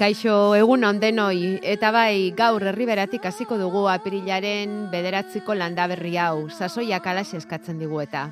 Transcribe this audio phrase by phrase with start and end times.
[0.00, 7.36] Kaixo, egun ondenoi, eta bai gaur herriberatik hasiko dugu apirilaren bederatziko landaberri hau, sasoiak alaxe
[7.36, 8.22] eskatzen digu eta.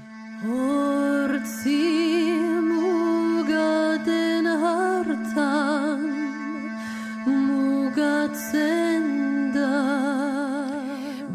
[0.49, 2.08] Hortzi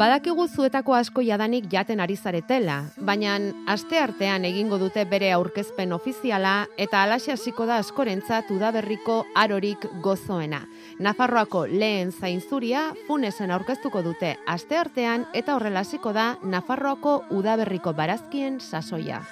[0.03, 2.73] Badakigu zuetako asko jadanik jaten ari zaretela,
[3.07, 3.37] baina
[3.71, 10.59] aste artean egingo dute bere aurkezpen ofiziala eta alaxe hasiko da askorentzat udaberriko arorik gozoena.
[10.99, 18.59] Nafarroako lehen zainzuria funesen aurkeztuko dute aste artean eta horrela hasiko da Nafarroako udaberriko barazkien
[18.59, 19.23] sasoia.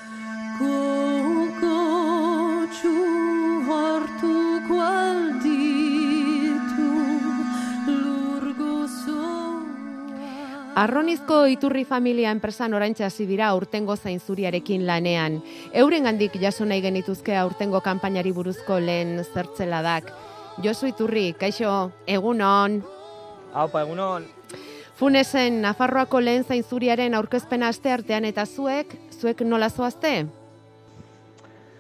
[10.74, 15.42] Arronizko iturri familia enpresan oraintza hasi dira urtengo zainzuriarekin lanean.
[15.76, 20.14] Euren gandik jaso nahi genituzke urtengo kanpainari buruzko lehen zertzeladak.
[20.64, 22.78] Josu iturri, kaixo, egunon.
[23.52, 24.28] Haupa, egunon.
[24.96, 30.14] Funesen, Nafarroako lehen zainzuriaren aurkezpena aste artean eta zuek, zuek nola zoazte?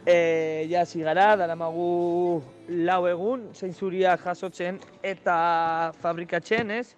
[0.03, 6.89] E, ja, zigara, dara magu lau egun, zainzuria jasotzen eta fabrikatzen, ez?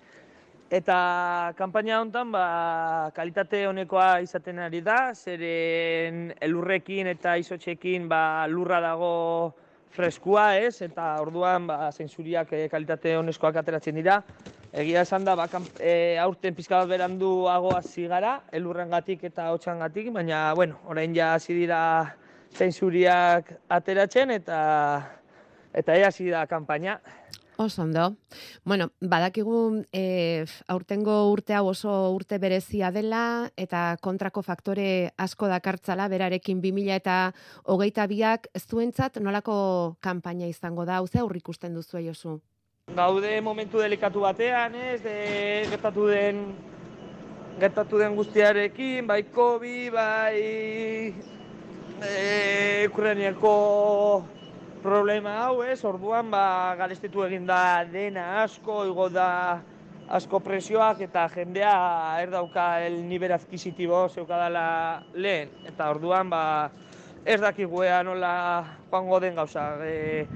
[0.74, 2.46] Eta kanpaina honetan ba,
[3.14, 9.12] kalitate honekoa izaten ari da, zeren elurrekin eta izotxekin ba, lurra dago
[9.94, 14.18] freskua ez, eta orduan ba, zensuriak e, kalitate honeskoak ateratzen dira.
[14.74, 15.46] Egia esan da, ba,
[15.78, 21.14] e, aurten pizka bat berandu agoa zigara, elurren gatik eta hotxan gatik, baina, bueno, orain
[21.14, 21.84] ja hasi dira
[22.58, 24.64] zensuriak ateratzen eta
[25.74, 26.98] eta hasi da kanpaina.
[27.58, 28.16] Oso ondo.
[28.66, 36.08] Bueno, badakigu e, aurtengo urte hau oso urte berezia dela eta kontrako faktore asko dakartzala
[36.10, 37.18] berarekin 2000 eta
[37.66, 42.40] hogeita biak zuentzat nolako kanpaina izango da, hauze aurrik ikusten duzu Josu?
[42.96, 45.18] Gaude momentu delikatu batean, ez, de,
[45.70, 46.46] gertatu den
[47.60, 50.40] gertatu den guztiarekin, bai COVID, bai
[52.02, 53.54] e, Ukrainiako
[54.84, 59.62] problema hau, ez, orduan, ba, garestetu egin da dena asko, igo da
[60.14, 61.74] asko presioak eta jendea
[62.22, 64.66] erdauka el nivel adquisitibo zeukadala
[65.16, 65.54] lehen.
[65.70, 66.44] Eta orduan, ba,
[67.26, 68.34] ez daki guea nola
[68.92, 69.70] joango den gauza.
[69.88, 70.28] E,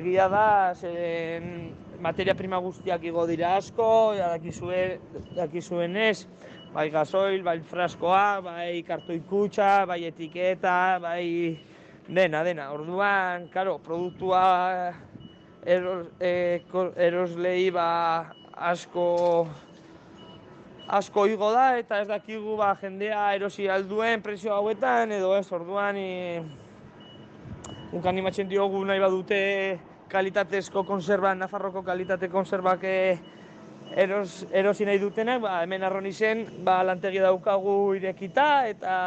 [0.00, 6.24] egia da, zen materia prima guztiak igo dira asko, ja daki zuen ez,
[6.72, 11.26] bai gasoil, bai fraskoa, bai kartoikutxa, bai etiketa, bai
[12.10, 12.72] Dena, dena.
[12.74, 14.92] Orduan, karo, produktua
[15.62, 16.60] eros, e,
[16.96, 19.46] eroslei ba asko
[20.88, 25.96] asko igo da eta ez dakigu ba jendea erosi alduen presio hauetan edo ez orduan
[25.96, 26.42] e,
[27.92, 29.78] un animatzen diogu nahi badute
[30.10, 33.18] kalitatezko konserba, Nafarroko kalitate konserbak e,
[33.94, 38.98] eros, erosi nahi dutenak, ba, hemen arroni zen, ba, lantegi daukagu irekita eta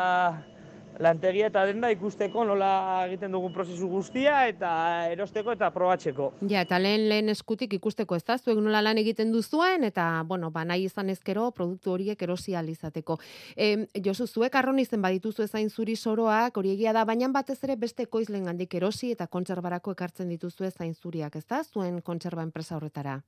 [0.99, 2.69] lantegia eta denda ikusteko nola
[3.07, 4.71] egiten dugun prozesu guztia eta
[5.11, 6.29] erosteko eta probatzeko.
[6.49, 10.51] Ja, eta lehen lehen eskutik ikusteko ez da, zuek nola lan egiten duzuen eta, bueno,
[10.51, 13.17] ba, nahi izan ezkero produktu horiek erosi alizateko.
[13.55, 17.75] E, Josu, zuek arron izen badituzu ezain zuri soroak, hori egia da, baina batez ere
[17.79, 22.77] beste koizlen gandik erosi eta kontserbarako ekartzen dituzu ezain zuriak, ez da, zuen kontserba enpresa
[22.77, 23.19] horretara?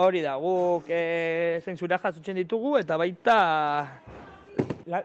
[0.00, 3.38] Hori da, guk e, zentzura jatzutzen ditugu eta baita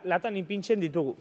[0.05, 1.15] latan ipintzen ditugu.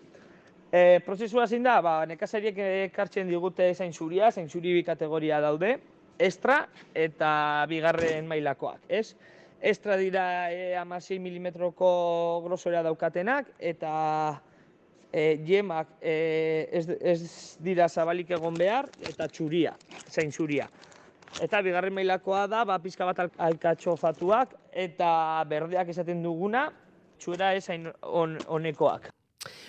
[0.74, 2.56] E, prozesua zein da, ba, nekazariek
[2.88, 5.76] ekartzen digute zain zuria, zain zuri bi kategoria daude,
[6.18, 6.64] estra
[6.98, 7.28] eta
[7.70, 9.14] bigarren mailakoak, ez?
[9.62, 11.90] Estra dira e, amasei milimetroko
[12.48, 13.92] grosora daukatenak, eta
[15.12, 16.16] e, jemak e,
[16.72, 17.20] ez, ez
[17.62, 19.76] dira zabalik egon behar, eta txuria,
[20.10, 20.66] zain zuria.
[21.38, 25.14] Eta bigarren mailakoa da, ba, pizka bat alkatxo fatuak, eta
[25.54, 26.66] berdeak esaten duguna,
[27.22, 29.12] txura ezain on, onekoak.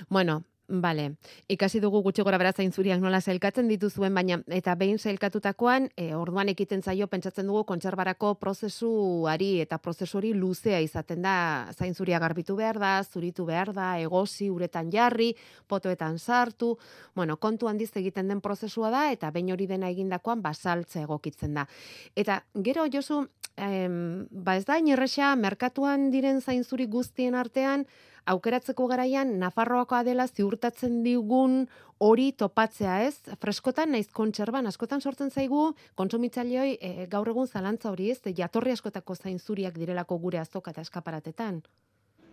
[0.10, 1.12] Bueno, Bale,
[1.48, 6.50] ikasi dugu gutxi gora bera zainzuriak nola zelkatzen dituzuen, baina eta behin zelkatutakoan, e, orduan
[6.50, 11.36] ekiten zaio pentsatzen dugu kontserbarako prozesuari eta prozesori luzea izaten da
[11.78, 15.36] zainzuria garbitu behar da, zuritu behar da, egosi, uretan jarri,
[15.68, 16.72] potoetan sartu,
[17.14, 21.68] bueno, kontu handiz egiten den prozesua da, eta behin hori dena egindakoan basaltze egokitzen da.
[22.16, 23.22] Eta gero, Josu,
[23.56, 27.86] em, ba ez da, inerresa, merkatuan diren zainzuri guztien artean,
[28.26, 31.66] aukeratzeko garaian Nafarroakoa dela ziurtatzen digun
[32.00, 33.38] hori topatzea, ez?
[33.42, 38.22] Freskotan naiz kontserban askotan sortzen zaigu kontsumitzaileoi e, gaur egun zalantza hori, ez?
[38.38, 41.62] Jatorri askotako zainzuriak direlako gure azoka eta eskaparatetan.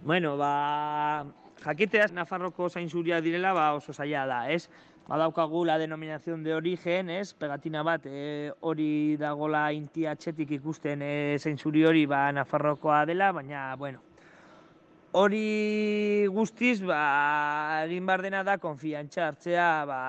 [0.02, 1.26] Bueno, ba,
[1.62, 4.68] jakiteaz Nafarroko zainzuriak direla, ba, oso zaila da, ez?
[5.06, 7.34] Badaukagu la denominación de origen, ez?
[7.34, 13.74] Pegatina bat, e, hori dagola inti atxetik ikusten e, zainzuri hori, ba, Nafarrokoa dela, baina,
[13.76, 14.02] bueno,
[15.12, 20.00] hori guztiz, ba, egin bar dena da konfiantza hartzea ba,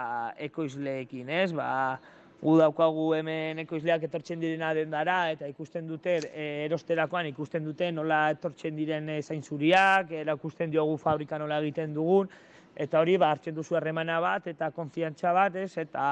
[0.47, 1.51] ekoizleekin, ez?
[1.55, 1.99] Ba,
[2.43, 8.25] gu daukagu hemen ekoizleak etortzen direna dendara eta ikusten dute e, erosterakoan ikusten dute nola
[8.35, 12.31] etortzen diren e, zainzuriak, erakusten diogu fabrika nola egiten dugun
[12.75, 15.77] eta hori ba hartzen duzu harremana bat eta konfiantza bat, ez?
[15.77, 16.03] Eta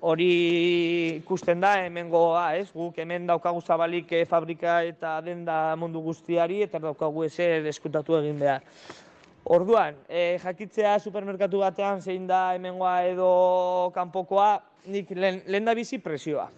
[0.00, 2.68] hori ikusten da hemengoa, ez?
[2.74, 8.38] Guk hemen daukagu zabalik eh, fabrika eta denda mundu guztiari eta daukagu ezer eskutatu egin
[8.40, 8.62] behar.
[9.46, 13.28] Orduan, e, jakitzea supermerkatu batean zein da hemengoa edo
[13.94, 14.56] kanpokoa,
[14.90, 16.48] nik lehen da bizi presioa.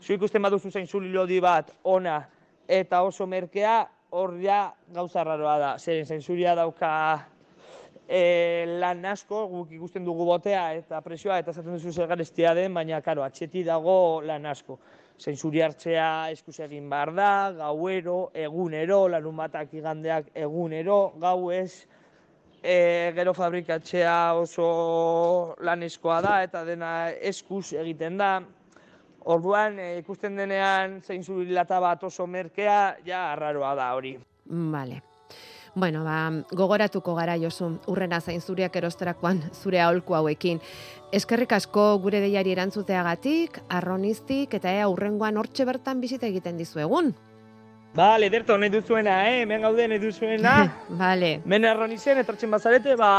[0.00, 2.20] Zu ikusten baduzu zain zulilodi bat ona
[2.68, 5.72] eta oso merkea, hor ja gauza raroa da.
[5.78, 6.22] Zeren zain
[6.56, 7.26] dauka
[8.08, 13.00] e, lan asko, guk ikusten dugu botea eta presioa eta zaten duzu zer den, baina
[13.00, 14.78] karo, atxeti dago lan asko.
[15.18, 21.86] Zentzuri hartzea eskuz egin behar da, gauero, egunero, lanun batak igandeak egunero, gau ez,
[22.62, 28.42] e, gero fabrikatzea oso laneskoa da eta dena eskuz egiten da.
[29.24, 34.18] Orduan, e, ikusten denean zein lata bat oso merkea, ja, arraroa da hori.
[34.46, 35.15] Vale.
[35.76, 40.56] Bueno, ba, gogoratuko gara josu, urrena zain zuriak erosterakoan zure aholku hauekin.
[41.12, 47.10] Eskerrik asko gure deiari erantzuteagatik, arronistik eta ea urrengoan hortxe bertan bizita egiten dizuegun.
[47.96, 49.44] Bale, derto, nahi duzuena, eh?
[49.44, 50.54] Men gaude nahi duzuena.
[51.02, 51.42] Bale.
[51.44, 53.10] Men arronizen, etortzen bazarete, ba...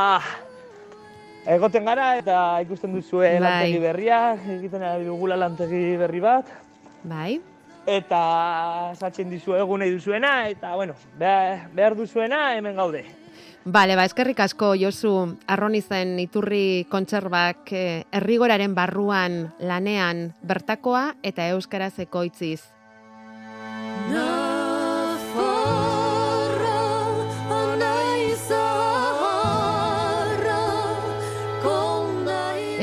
[1.48, 3.44] Egoten gara eta ikusten duzue bai.
[3.44, 4.18] lantegi berria,
[4.58, 6.50] egiten dugula lantegi berri bat.
[7.06, 7.38] Bai
[7.88, 13.06] eta zatzen dizu egun nahi duzuena, eta, bueno, behar, duzuena hemen gaude.
[13.68, 15.14] Bale, ba, eskerrik asko, Josu,
[15.48, 22.62] arronizen iturri kontserbak eh, errigoraren barruan lanean bertakoa eta euskaraz ekoitziz.
[24.12, 24.47] No.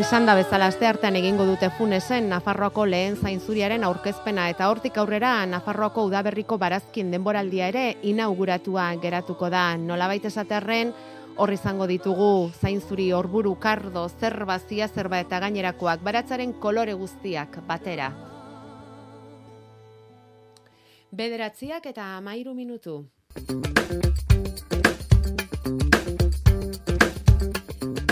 [0.05, 5.31] Esan da bezala aste artean egingo dute funesen Nafarroako lehen zainzuriaren aurkezpena eta hortik aurrera
[5.49, 9.63] Nafarroako udaberriko barazkin denboraldia ere inauguratua geratuko da.
[9.81, 10.93] Nolabait esaterren
[11.41, 18.13] hor izango ditugu zainzuri orburu kardo, zerba, zia zerba eta gainerakoak baratzaren kolore guztiak batera.
[21.17, 23.07] Bederatziak eta amairu minutu.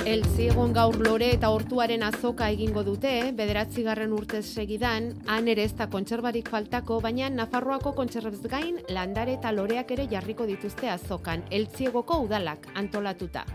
[0.04, 5.76] El ziegon gaur lore eta hortuaren azoka egingo dute, bederatzigarren urtez segidan, han ere ez
[5.78, 11.68] da kontserbarik faltako, baina Nafarroako kontserbez gain, landare eta loreak ere jarriko dituzte azokan, el
[11.70, 13.46] ziegoko udalak antolatuta.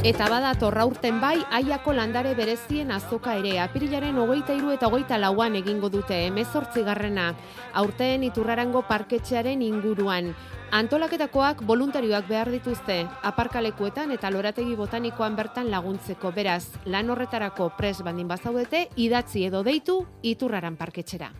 [0.00, 5.18] Eta bada torra urten bai, aiako landare berezien azoka ere, apirilaren hogeita iru eta hogeita
[5.20, 7.34] lauan egingo dute, emezortzigarrena,
[7.76, 10.32] aurten iturrarango parketxearen inguruan.
[10.72, 18.28] Antolaketakoak voluntarioak behar dituzte, aparkalekuetan eta lorategi botanikoan bertan laguntzeko beraz, lan horretarako pres bandin
[18.28, 21.34] bazaudete, idatzi edo deitu iturraran parketxera.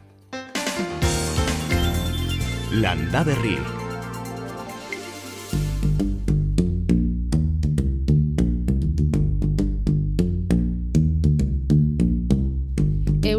[2.76, 3.79] Landa berri.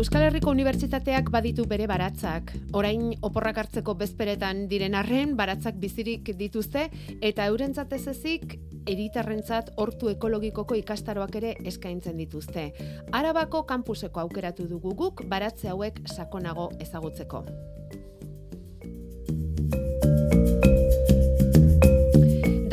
[0.02, 2.56] Euskal Herriko Unibertsitateak baditu bere baratzak.
[2.74, 6.88] Orain oporrak hartzeko bezperetan diren arren, baratzak bizirik dituzte,
[7.22, 8.56] eta eurentzat ez ezik,
[8.90, 12.72] eritarrentzat hortu ekologikoko ikastaroak ere eskaintzen dituzte.
[13.14, 17.46] Arabako kampuseko aukeratu dugu guk, baratze hauek sakonago ezagutzeko.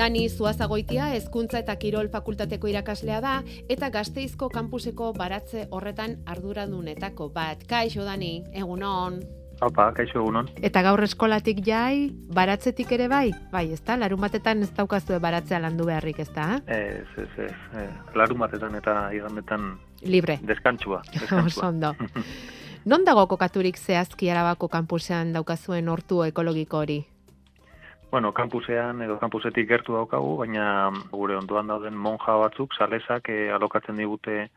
[0.09, 3.33] Dani Zuazagoitia hezkuntza eta kirol fakultateko irakaslea da
[3.69, 7.67] eta Gasteizko kampuseko baratze horretan arduradunetako bat.
[7.69, 9.19] Kaixo Dani, egunon.
[9.61, 10.49] Apa, kaixo egunon.
[10.65, 13.35] Eta gaur eskolatik jai, baratzetik ere bai?
[13.53, 13.99] Bai, ez da?
[14.01, 16.49] Larun batetan ez daukazue baratzea landu beharrik, ez da?
[16.65, 17.53] Ez, ez, ez.
[17.83, 17.87] Eh,
[18.17, 19.75] larun batetan eta igandetan
[20.09, 20.39] Libre.
[20.41, 21.03] deskantzua.
[21.11, 21.69] Oso deskantzua.
[21.69, 21.93] ondo.
[22.89, 27.03] Non dago kokaturik zehazki arabako kanpusean daukazuen hortu ekologiko hori?
[28.11, 33.97] Bueno, kampusean edo kampusetik gertu daukagu, baina gure ondoan dauden monja batzuk, salesak eh, alokatzen
[33.97, 34.49] digute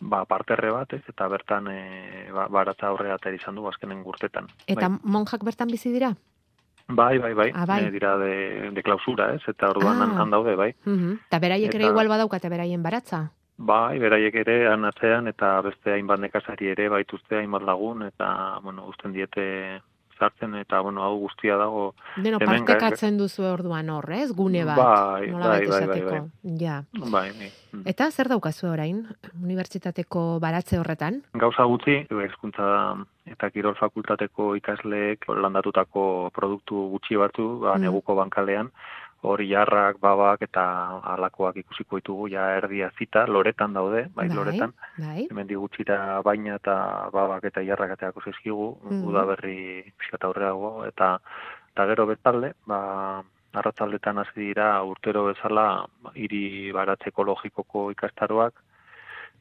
[0.00, 4.48] ba, parterre bat, ez, eta bertan eh, ba, baratza aurrera atera izan du azkenen gurtetan.
[4.66, 4.98] Eta Bai.
[5.04, 6.12] monjak bertan bizi dira?
[6.88, 7.52] Bai, bai, bai.
[7.54, 7.84] Ah, bai.
[7.86, 9.42] Eh, dira de, de klausura, ez?
[9.48, 10.10] Eta orduan Ah.
[10.20, 10.74] han, daude, bai.
[10.84, 11.20] Mhm.
[11.28, 13.30] Eta beraiek ere igual badaukate beraien baratza?
[13.56, 18.86] Bai, beraiek ere han atzean eta beste hainbat nekazari ere baituzte hainbat lagun eta, bueno,
[18.90, 19.80] uzten diete
[20.18, 21.94] sartzen eta, bueno, hau guztia dago.
[22.16, 24.30] Deno, partekatzen duzu orduan hor, ez?
[24.32, 26.20] Gune bat, Bai, bai, bai, bai, esateko.
[26.60, 26.82] Ja.
[26.92, 27.50] Bai, bai.
[27.72, 27.82] Mm.
[27.86, 29.06] Eta zer daukazu orain,
[29.42, 31.22] unibertsitateko baratze horretan?
[31.34, 32.96] Gauza gutxi, hezkuntza
[33.32, 37.82] eta kirol fakultateko ikasleek landatutako produktu gutxi batzu, ba, Mm.
[37.86, 38.70] neguko bankalean,
[39.22, 40.62] hori jarrak, babak eta
[41.14, 44.72] alakoak ikusiko ditugu, ja erdia zita, loretan daude, bai, loretan.
[44.98, 45.28] Bai.
[45.30, 49.04] hemen digutxira baina eta babak eta jarrak ateako zaizkigu, Mhm.
[49.08, 51.18] udaberri pixkat aurreago, eta,
[51.72, 53.22] eta gero bezalde, ba,
[53.54, 58.54] arratzaldetan hasi dira urtero bezala hiri baratze ekologikoko ikastaroak,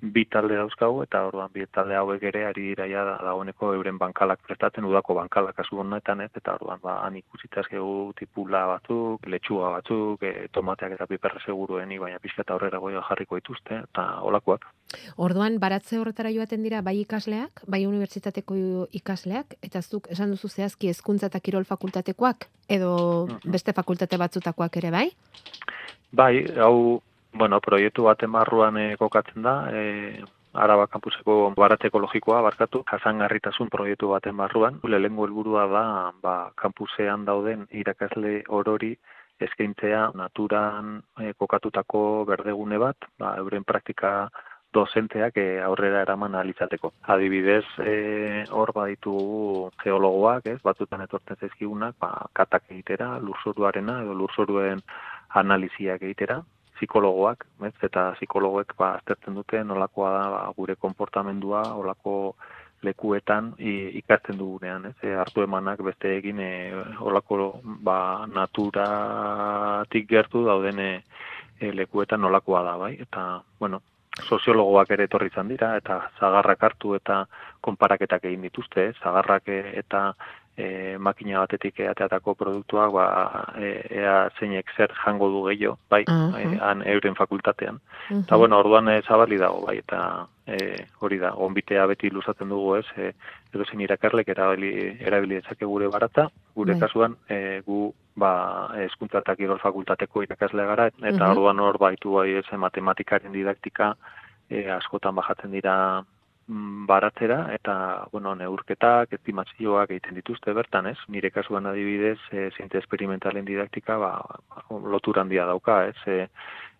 [0.02, 3.98] bi talde dauzkagu, eta orduan bi talde hauek ere ari dira ja da- dagoeneko euren
[4.02, 9.28] bankalak prestatzen, udako bankalak kasu honetan ez, eta orduan ba, han ikusita eskegu tipula batzuk,
[9.28, 14.66] letxuga batzuk, e, tomateak eta piperra segurueni, baina pixkat aurrera goia jarriko dituzte, eta olakoak.
[15.18, 20.90] Orduan baratze horretara joaten dira bai ikasleak, bai unibertsitateko ikasleak, eta zuk esan duzu zehazki
[20.90, 25.08] hezkuntza eta kirol fakultatekoak, edo beste fakultate batzutakoak ere bai?
[26.12, 27.02] Bai, hau,
[27.34, 30.24] bueno, proiektu baten barruan eh, kokatzen da, e,
[30.54, 34.82] Araba kampuseko baratze ekologikoa barkatu, jasangarritasun proiektu baten barruan.
[34.84, 35.84] Lehengo helburua da,
[36.22, 38.92] ba, kampusean dauden irakasle orori
[39.40, 44.30] eskaintzea naturan eh, kokatutako berdegune bat, ba, euren praktika
[44.76, 46.92] dozenteak eh, aurrera eraman alizateko.
[47.16, 54.84] Adibidez, eh, hor baditugu geologoak, ez, batzutan etortzen zaizkigunak, ba, katak egitera, lurzoruarena edo lurzoruen
[55.42, 56.42] analiziak egitera,
[56.82, 62.16] psikologoak, ez, eta psikologoek ba, aztertzen dute nolakoa da ba, gure konportamendua, olako
[62.82, 66.50] lekuetan i, ikasten dugunean, ez, e, hartu emanak beste egin e,
[67.06, 67.54] olako
[67.86, 70.92] ba, naturatik gertu dauden e,
[71.60, 73.28] e, lekuetan nolakoa da, bai, eta,
[73.62, 73.84] bueno,
[74.26, 77.24] soziologoak ere etorri izan dira, eta zagarrak hartu eta
[77.62, 80.08] konparaketak egin dituzte, ez, zagarrak e, eta
[80.62, 83.06] e, makina batetik ateatako produktuak ba,
[83.58, 87.80] e, ea zeinek zer jango du gehiago, bai, e, han euren fakultatean.
[88.12, 92.76] Eta bueno, orduan e, zabali dago, bai, eta e, hori da, gonbitea beti luzatzen dugu,
[92.82, 93.12] ez, e,
[93.54, 96.82] edo zein irakarlek erabili, erabili dezake gure baratza, gure Bai.
[96.86, 97.92] kasuan, e, gu,
[98.22, 98.32] ba,
[98.86, 101.30] eskuntza eta kirol fakultateko irakasle gara, eta Mhm.
[101.32, 103.96] orduan hor baitu bai, ez, matematikaren didaktika,
[104.50, 106.04] e, askotan bajatzen dira
[106.48, 110.98] baratzera eta bueno, neurketak, estimazioak egiten dituzte bertan, ez?
[111.08, 114.12] Nire kasuan adibidez, e, zientzia esperimentalen didaktika ba,
[114.70, 115.98] lotura handia dauka, ez?
[116.08, 116.28] E,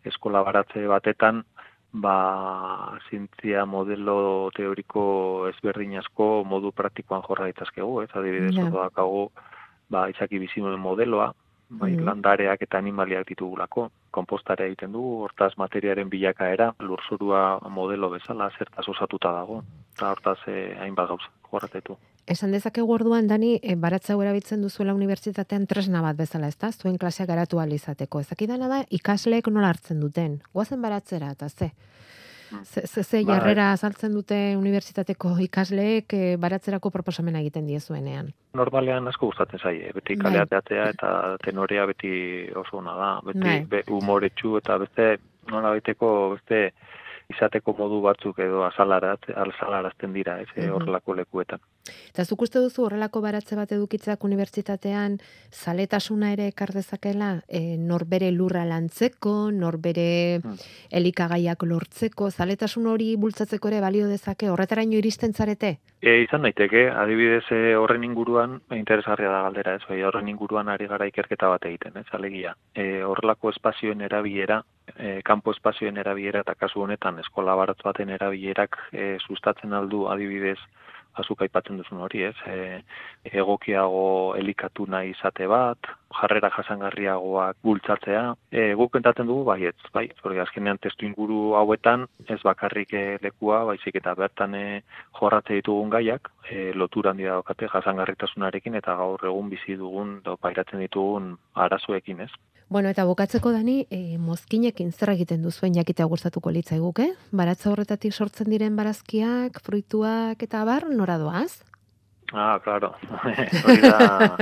[0.10, 1.44] eskola baratze batetan
[1.94, 8.10] ba, zientzia modelo teoriko ezberdin asko modu praktikoan jorra ditzazkegu, ez?
[8.14, 8.72] Adibidez, yeah.
[8.74, 9.30] daukagu
[9.92, 11.32] ba, izaki bizimoen modeloa,
[11.72, 12.04] bai, Mhm.
[12.06, 19.32] landareak eta animaliak ditugulako, konpostarea egiten dugu, hortaz materiaren bilakaera, lurzurua modelo bezala, zertaz osatuta
[19.32, 19.64] dago,
[19.96, 21.98] eta hortaz eh, hainbat gauza, jorratetu.
[22.28, 26.72] Esan dezakegu orduan, Dani, e, baratza erabiltzen duzuela unibertsitatean tresna bat bezala, ezta?
[26.72, 28.20] Zuen klaseak garatu ahal izateko.
[28.20, 30.42] Ezakidana da, ikasleek nola hartzen duten.
[30.54, 31.72] Goazen baratzera, eta ze?
[32.64, 33.36] Ze, ze, ze Bai.
[33.36, 38.32] jarrera azaltzen dute unibertsitateko ikasleek e, baratzerako proposamena egiten diezuenean.
[38.54, 40.26] Normalean asko gustatzen zaie, beti Bai.
[40.26, 41.12] kaleateatzea eta
[41.46, 42.14] tenorea beti
[42.56, 43.60] oso ona da, beti Bai.
[43.70, 45.18] be, umoretsu eta beste
[45.52, 46.72] nola baiteko beste
[47.32, 50.74] izateko modu batzuk edo azalarat, azalarazten dira, ez, eh, Mhm.
[50.76, 51.60] horrelako lekuetan.
[52.12, 55.18] Eta zuk uste duzu horrelako baratze bat edukitzak unibertsitatean
[55.52, 60.56] zaletasuna ere ekar dezakela, e, norbere lurra lantzeko, norbere Hmm.
[60.92, 65.80] elikagaiak lortzeko, zaletasun hori bultzatzeko ere balio dezake, horretaraino iristen zarete?
[66.02, 70.88] E, izan daiteke, adibidez e, horren inguruan, interesgarria da galdera, ez, bai, horren inguruan ari
[70.88, 72.56] gara ikerketa bat egiten, ez, alegia.
[72.76, 74.64] E, horrelako espazioen erabilera,
[74.98, 80.60] e, kanpo espazioen erabilera eta kasu honetan eskola baratz baten erabilerak e, sustatzen aldu adibidez
[81.22, 82.82] azuk aipatzen duzun hori, ez, e,
[83.42, 88.24] egokiago elikatu nahi izate bat, jarrera jasangarriagoak bultzatzea.
[88.52, 93.64] E, guk pentatzen dugu baietz, bai, hori azkenean testu inguru hauetan ez bakarrik e, lekua,
[93.72, 94.66] baizik eta bertan e,
[95.20, 100.84] jorratze ditugun gaiak, e, lotura handi daukate jasangarritasunarekin eta gaur egun bizi dugun do pairatzen
[100.84, 102.32] ditugun arazoekin, ez?
[102.72, 107.10] Bueno, eta bukatzeko dani, e, mozkinekin zer egiten duzuen jakita gustatuko litzaiguke?
[107.36, 111.66] Baratza horretatik sortzen diren barazkiak, fruituak eta bar, nora doaz?
[112.34, 112.96] Ah, claro.
[113.68, 114.38] Hori da,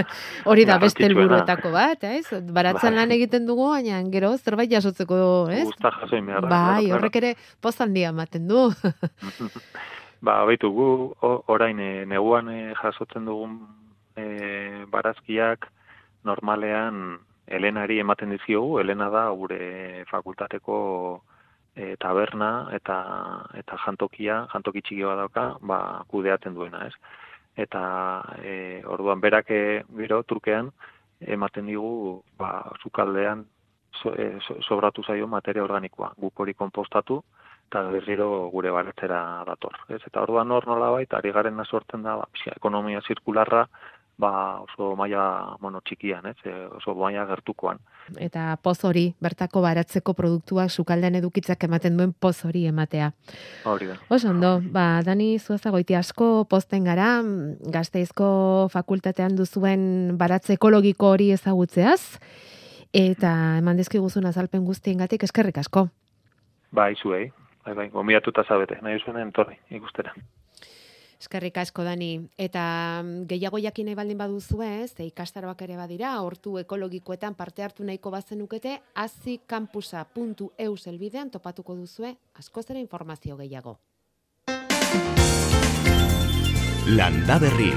[0.46, 2.28] Hori da beste helburuetako bat, ez?
[2.54, 2.98] Baratzen bai.
[3.00, 5.18] lan egiten dugu, baina gero zerbait jasotzeko,
[5.50, 5.66] ez?
[5.72, 6.46] Gusta jasoin behar.
[6.46, 8.68] Bai, claro, horrek ere poz handia ematen du.
[10.26, 10.90] ba, baitu gu
[11.50, 13.58] orain e, neguan e, jasotzen dugun
[14.16, 15.72] e, barazkiak
[16.28, 17.18] normalean
[17.50, 20.76] Elenari ematen diziogu, Elena da gure fakultateko
[21.74, 22.98] e, taberna eta
[23.58, 25.80] eta jantokia, jantoki txiki bat dauka, ba
[26.14, 26.94] kudeatzen duena, ez?
[27.60, 27.84] Eta
[28.44, 30.72] e, orduan berak e, gero trukean
[31.20, 33.46] ematen digu ba sukaldean
[34.02, 36.14] so, e, sobratu zaio materia organikoa.
[36.18, 37.22] Guk hori konpostatu
[37.70, 40.02] eta berriro gure baletzera dator ez?
[40.06, 43.68] Eta orduan hor nolabait ari garen sortzen da ba, ekonomia zirkularra
[44.20, 46.36] ba oso maila bueno txikian, ez?
[46.44, 47.80] E, oso maila gertukoan.
[48.20, 53.12] Eta poz hori bertako baratzeko produktua sukaldean edukitzak ematen duen poz hori ematea.
[53.70, 53.96] Hori da.
[54.12, 57.10] Oso ondo, ba Dani Zuazagoiti asko posten gara
[57.74, 62.20] Gasteizko fakultatean duzuen baratze ekologiko hori ezagutzeaz
[62.94, 65.88] eta eman dizkiguzun azalpen guztiengatik eskerrik asko.
[66.76, 67.30] Bai, zuei.
[67.66, 70.14] Bai, bai, gomiatuta zabete, nahi zuen entorri ikustera.
[71.20, 72.62] Eskerrik asko dani eta
[73.04, 77.84] mm, gehiago jakin nahi baldin baduzu ez, e, ikastaroak ere badira, hortu ekologikoetan parte hartu
[77.84, 83.76] nahiko bazenukete, azikampus.eu zelbidean topatuko duzue asko zera informazio gehiago.
[86.88, 87.74] Landa berri.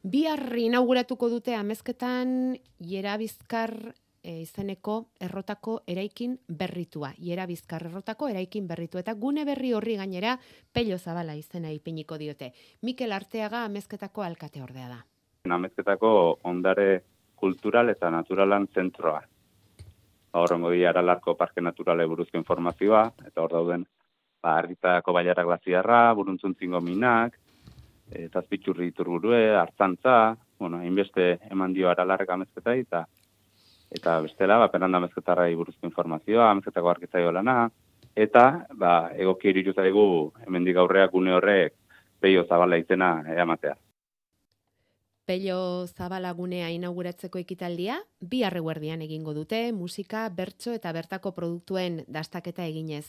[0.00, 3.92] Bihar inauguratuko dute amezketan Iera Bizkar
[4.22, 7.12] e, izeneko errotako eraikin berritua.
[7.18, 8.98] Iera bizkar errotako eraikin berritu.
[8.98, 10.36] Eta gune berri horri gainera
[10.72, 12.52] pello zabala izena ipiniko diote.
[12.82, 15.00] Mikel Arteaga amezketako alkate ordea da.
[15.50, 17.02] Amezketako ondare
[17.36, 19.22] kultural eta naturalan zentroa.
[20.32, 23.86] Horrengo di aralarko parke naturale buruzko informazioa, eta hor dauden,
[24.42, 27.38] ba, argitako baiarak glaziarra, buruntzun minak,
[28.10, 33.06] e, zazpitxurri turburue, hartzantza, bueno, hainbeste eman dio aralarrek amezketai, eta
[33.90, 37.70] eta bestela, ba, penanda mezketarra buruzko informazioa, mezketako arkitzaio lana,
[38.16, 41.74] eta, ba, egoki irituzaigu, hemen aurreak gune horrek,
[42.20, 43.76] peio zabala izena eamatea.
[45.26, 53.06] Pello Zabalagunea inauguratzeko ekitaldia, bi arreguerdian egingo dute, musika, bertso eta bertako produktuen dastaketa eginez.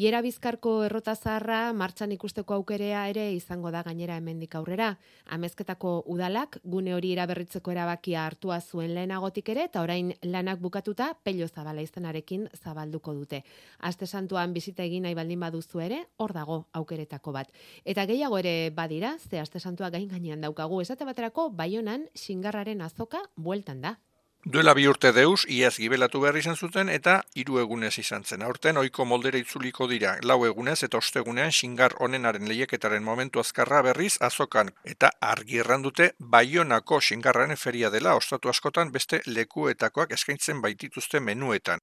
[0.00, 4.94] Iera bizkarko errota zaharra, martxan ikusteko aukerea ere izango da gainera hemendik aurrera.
[5.36, 11.48] Amezketako udalak, gune hori iraberritzeko erabakia hartua zuen lehenagotik ere, eta orain lanak bukatuta, Pello
[11.48, 13.42] Zabala izenarekin zabalduko dute.
[13.78, 17.52] Aste santuan bizita egin nahi baldin baduzu ere, hor dago aukeretako bat.
[17.84, 23.20] Eta gehiago ere badira, ze aste santua gain gainean daukagu, esate baterako, Baionan xingarraren azoka
[23.36, 23.98] bueltan da.
[24.46, 28.44] Duela bi urte deus, iaz gibelatu behar izan zuten eta hiru egunez izan zen.
[28.48, 34.12] Aurten oiko moldera itzuliko dira, lau egunez eta ostegunean xingar onenaren lehieketaren momentu azkarra berriz
[34.28, 34.70] azokan.
[34.84, 41.80] Eta argi dute, baionako xingarraren feria dela ostatu askotan beste lekuetakoak eskaintzen baitituzte menuetan.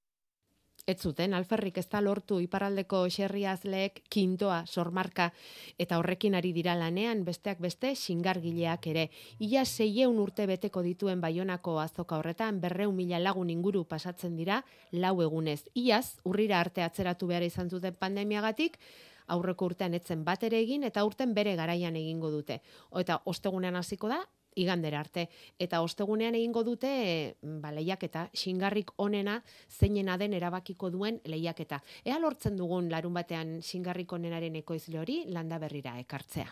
[0.86, 5.30] Ez zuten, alferrik ez da lortu iparaldeko xerriazleek kintoa, sormarka,
[5.80, 9.06] eta horrekin ari dira lanean, besteak beste, xingargileak ere.
[9.40, 14.60] Ia seieun urte beteko dituen baionako azoka horretan, berreu mila lagun inguru pasatzen dira,
[14.92, 15.62] lau egunez.
[15.74, 18.76] Iaz, urrira arte atzeratu behar izan zuten pandemiagatik,
[19.32, 22.60] aurreko urtean etzen bat ere egin, eta urten bere garaian egingo dute.
[22.92, 24.20] Eta ostegunean hasiko da,
[24.56, 25.28] igandera arte.
[25.60, 31.82] Eta ostegunean egingo dute ba, lehiaketa, xingarrik onena zeinena den erabakiko duen lehiaketa.
[32.06, 36.50] Ea lortzen dugun larun batean xingarrik onenaren ekoizle hori landa berrira ekartzea.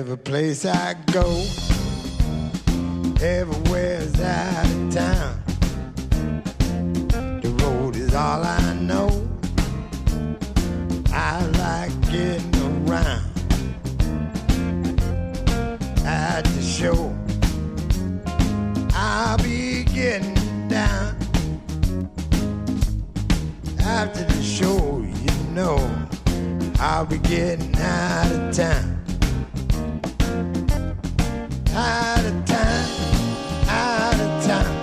[0.00, 1.28] Every place I go,
[3.20, 5.42] everywhere's out of town.
[7.42, 9.10] The road is all I know.
[11.12, 13.26] I like getting around.
[16.06, 17.14] At the show,
[18.94, 21.14] I'll be getting down.
[23.80, 25.76] After the show, you know,
[26.80, 28.99] I'll be getting out of town.
[31.72, 32.86] Out of town,
[33.68, 34.74] out of town.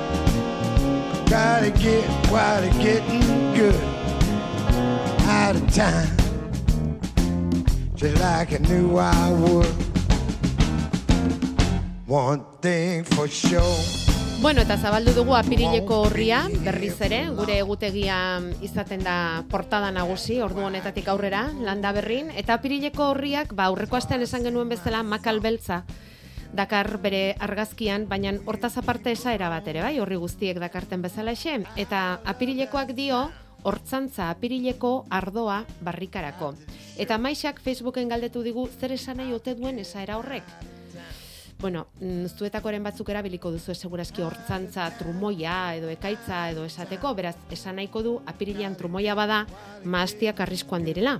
[1.27, 3.75] Gotta get while it's getting good.
[5.27, 6.07] Out of town,
[7.95, 9.67] just like I knew I would.
[12.07, 14.07] One thing for sure.
[14.39, 20.61] Bueno, eta zabaldu dugu apirileko horria, berriz ere, gure egutegia izaten da portada nagusi, ordu
[20.63, 25.81] honetatik aurrera, landa berrin, eta apirileko horriak, ba, aurreko astean esan genuen bezala, makal beltza,
[26.53, 31.59] dakar bere argazkian, baina hortaz aparte esaera bat ere, bai, horri guztiek dakarten bezala ese,
[31.75, 33.27] eta apirilekoak dio,
[33.67, 36.53] hortzantza apirileko ardoa barrikarako.
[36.97, 40.43] Eta maixak Facebooken galdetu digu zer esan nahi ote duen esaera horrek.
[41.59, 47.79] Bueno, mm, zuetakoren batzuk erabiliko duzu segurazki hortzantza trumoia edo ekaitza edo esateko, beraz, esan
[47.81, 49.39] nahiko du apirilean trumoia bada
[49.83, 51.15] maastiak arriskoan direla.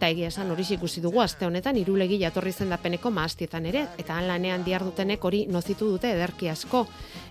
[0.00, 4.30] Eta egia esan hori ikusi dugu aste honetan irulegi jatorri zendapeneko maastietan ere, eta han
[4.30, 6.86] lanean diar dutenek hori nozitu dute ederki asko.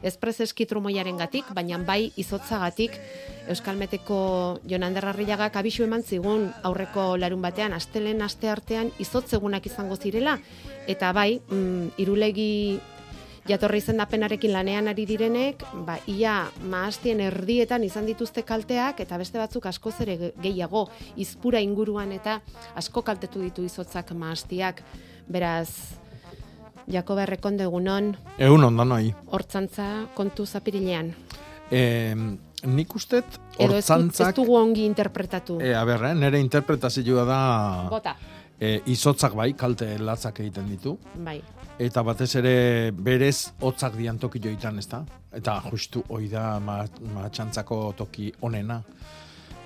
[0.06, 3.00] Ez prezeski trumoiaren gatik, baina bai izotzagatik
[3.50, 4.20] Euskalmeteko
[4.70, 10.38] Jonander Arrillagak abisu eman zigun aurreko larun batean, astelen aste artean izotzegunak izango zirela,
[10.86, 12.52] eta bai, mm, irulegi
[13.50, 19.66] jatorri izendapenarekin lanean ari direnek, ba, ia maastien erdietan izan dituzte kalteak, eta beste batzuk
[19.66, 20.86] askoz ere ge- gehiago,
[21.18, 22.40] izpura inguruan eta
[22.76, 24.84] asko kaltetu ditu izotzak maastiak.
[25.30, 25.70] Beraz,
[26.90, 29.12] Jakoba Errekonde egunon, Egun ondan nahi.
[29.30, 31.12] hortzantza kontu zapirilean.
[31.70, 32.16] E,
[32.66, 33.26] nik ustet
[33.60, 34.36] Edo ez, ez hortzantzak...
[34.36, 35.60] dugu ongi interpretatu.
[35.62, 37.42] E, a ber, eh, nire interpretazioa da
[37.92, 38.16] Bota,
[38.60, 40.98] e, izotzak bai, kalte latzak egiten ditu.
[41.16, 41.42] bai.
[41.80, 45.00] Eta batez ere berez hotzak dian toki joitan, ez da?
[45.32, 46.82] Eta justu hoi da ma,
[47.16, 48.82] matxantzako toki onena.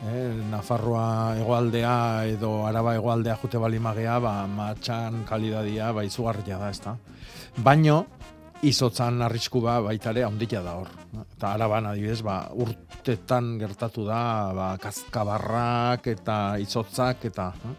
[0.03, 6.69] Eh, Nafarroa egoaldea edo Araba egoaldea jute bali magea, ba, matxan kalidadia ba, izugarria da,
[6.69, 6.97] ez da?
[7.65, 8.05] Baino,
[8.61, 10.91] izotzan arrisku ba, baita ere handia da hor.
[11.23, 14.21] Eta araban adibidez, ba, urtetan gertatu da,
[14.53, 17.53] ba, kazkabarrak eta izotzak eta...
[17.63, 17.77] eh?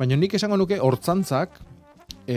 [0.00, 1.58] Baina nik esango nuke hortzantzak,
[2.24, 2.36] e,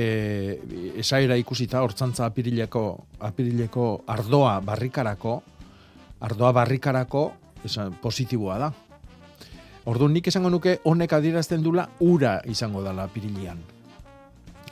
[0.99, 2.81] esaera ikusita hortzantza apirileko,
[3.23, 5.35] apirileko ardoa barrikarako,
[6.27, 7.21] ardoa barrikarako
[7.63, 8.71] esan, positiboa da.
[9.87, 13.61] Orduan nik esango nuke honek adierazten dula ura izango dela apirilean.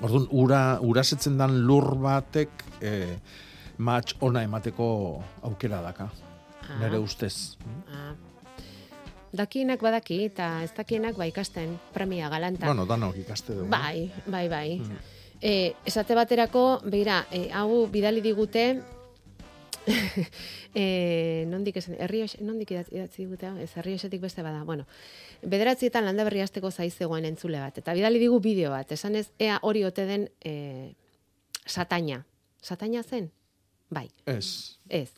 [0.02, 2.92] Orduan ura, urasetzen dan lur batek e,
[3.80, 4.90] match ona emateko
[5.48, 6.10] aukera daka.
[6.68, 6.80] Ah.
[6.84, 7.56] Nere ustez.
[7.88, 8.12] Ah.
[9.32, 12.68] Dakienak badaki eta ez dakienak ba ikasten premia galanta.
[12.68, 13.70] Bueno, danok ikaste dugu.
[13.72, 14.80] Bai, bai, bai.
[14.80, 14.98] Mm.
[15.42, 18.82] Eh, esate baterako, begira, eh, hau bidali digute
[20.76, 23.56] eh, nondik esan, herri nondik idatzi, digute hau?
[23.58, 24.64] Ez, herri beste bada.
[24.64, 24.86] Bueno,
[25.42, 27.78] bederatzietan landa berri hasteko zaizegoen entzule bat.
[27.78, 28.92] Eta bidali digu bideo bat.
[28.92, 30.94] Esan ez, ea hori ote den eh,
[31.66, 32.26] sataina.
[32.62, 33.32] Sataina zen?
[33.90, 34.78] Bai, Ez.
[34.90, 35.10] ez.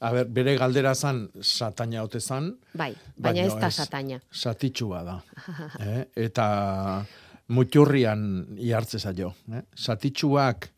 [0.00, 4.20] A ber, bere galdera zan sataina ote zan, Bai, baina ez da sataina.
[4.30, 5.16] satitxua da.
[5.80, 6.04] eh?
[6.14, 7.04] Eta
[7.48, 8.22] muturrian
[8.58, 9.32] ihartze zaio.
[9.52, 9.62] Eh?
[9.74, 10.68] Satitxuak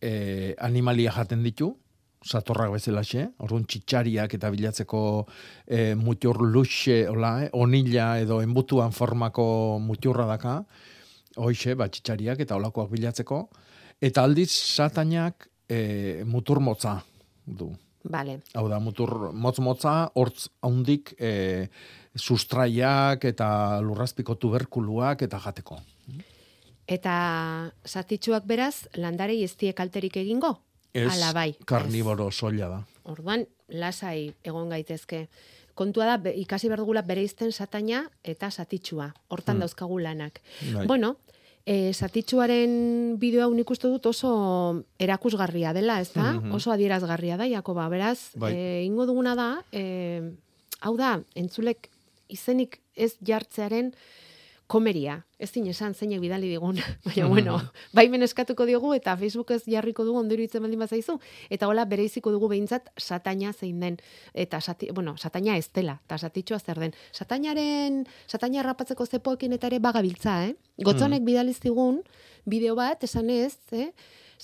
[0.00, 1.74] eh, animalia jaten ditu,
[2.24, 5.02] satorrak bezalaxe, orduan txitxariak eta bilatzeko
[5.68, 7.50] eh, mutur luxe, hola, eh?
[7.52, 10.62] onila edo enbutuan formako muturra daka,
[11.36, 13.42] hoixe, ba, txitxariak eta olakoak bilatzeko,
[14.00, 17.02] eta aldiz satainak eh, mutur motza
[17.44, 17.74] du.
[18.04, 18.40] Vale.
[18.54, 21.68] Hau da, mutur motz-motza, hortz haundik e,
[22.14, 25.78] sustraiak eta lurrazpiko tuberkuluak eta jateko.
[26.86, 27.14] Eta
[27.88, 30.58] satitxuak beraz, landarei ez die kalterik egingo?
[30.94, 31.54] Ez Ala bai.
[31.66, 32.82] karniboro soila da.
[33.10, 35.28] Orduan, lasai egon gaitezke.
[35.74, 39.08] Kontua da, ikasi behar dugula bereizten sataina eta satitxua.
[39.28, 39.60] Hortan Hmm.
[39.64, 40.40] dauzkagu lanak.
[40.74, 40.86] Bai.
[40.86, 41.16] Bueno,
[41.66, 44.30] e, satitxuaren bideo hau nik uste dut oso
[45.00, 46.34] erakusgarria dela, ez da?
[46.34, 46.52] Mhm.
[46.52, 47.88] Oso adierazgarria da, Jakoba.
[47.88, 48.52] Beraz, Bai.
[48.52, 50.20] e, ingo duguna da, e,
[50.80, 51.88] hau da, entzulek
[52.28, 53.94] izenik ez jartzearen
[54.66, 55.24] komeria.
[55.38, 56.78] Ez zin esan zeinek bidali digun.
[57.06, 57.58] Baina, bueno,
[57.92, 61.18] baimen eskatuko diogu eta Facebook ez jarriko dugu ondo iruditzen baldin bazaizu.
[61.50, 64.00] Eta hola bereiziko dugu behintzat sataina zein den.
[64.32, 66.96] Eta, sati, bueno, sataina ez dela, eta satitxoa zer den.
[67.12, 70.54] Satainaren, sataina rapatzeko zepoekin eta ere bagabiltza, eh?
[70.84, 72.02] Gotzonek bidaliz digun,
[72.48, 73.92] bideo bat, esan ez, eh?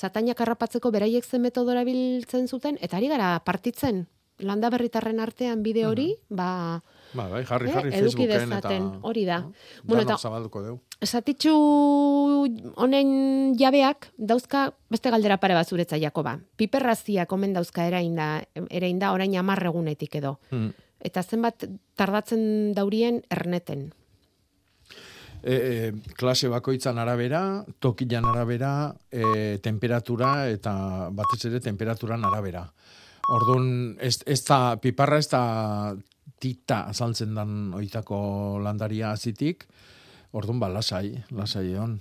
[0.00, 4.06] Satainak harrapatzeko beraiek zen metodora biltzen zuten, eta ari gara partitzen
[4.40, 8.98] landa berritarren artean bideo hori, ba, Ba, bai, jarri, Eh, jarri eduki Facebooken dezaten, eta...
[9.02, 9.40] hori da.
[9.40, 9.52] No?
[9.82, 10.76] Bueno, eta- zabalduko deu.
[11.02, 11.54] Satitxu
[12.76, 16.38] honen jabeak dauzka beste galdera pare bat zuretza Jakoba.
[16.56, 20.38] Piperraziak omen dauzka erainda, erainda orain 10 egunetik edo.
[20.50, 20.70] Hmm.
[21.00, 21.64] Eta zenbat
[21.96, 23.92] tardatzen daurien erneten.
[25.42, 32.66] e, e, klase bakoitzan arabera, tokilan arabera, e, temperatura eta batez ere temperaturan arabera.
[33.30, 35.42] Orduan, ez, ez da, piparra ez da
[36.42, 38.18] tita azaltzen dan oitako
[38.64, 39.66] landaria azitik,
[40.34, 41.98] orduan ba, lasai, lasai egon.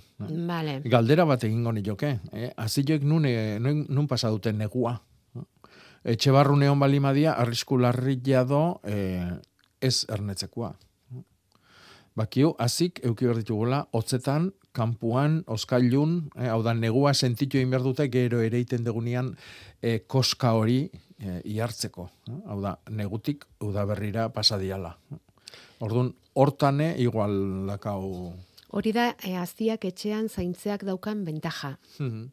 [0.48, 0.80] Vale.
[0.90, 2.50] Galdera bat egingo nioke, eh?
[2.58, 4.96] azioek nun, e, nun, nun pasa duten negua.
[6.00, 8.96] Etxe barru neon balimadia, arrisku larria do, e,
[9.80, 10.72] ez ernetzekoa.
[12.16, 17.84] Bakiu, azik, euki behar ditugula, hotzetan, kanpuan, oskailun, eh, hau da, negua sentitu egin behar
[17.84, 19.34] dute, gero ere iten degunean,
[19.82, 22.08] eh, koska hori eh, ihartzeko.
[22.28, 22.38] Eh?
[22.46, 24.94] Hau da, negutik, udaberrira pasadiala.
[25.80, 28.34] Orduan, hortane, igual lakau...
[28.70, 31.76] Hori da, e, aztiak etxean zaintzeak daukan bentaja.
[31.98, 32.28] Mhm.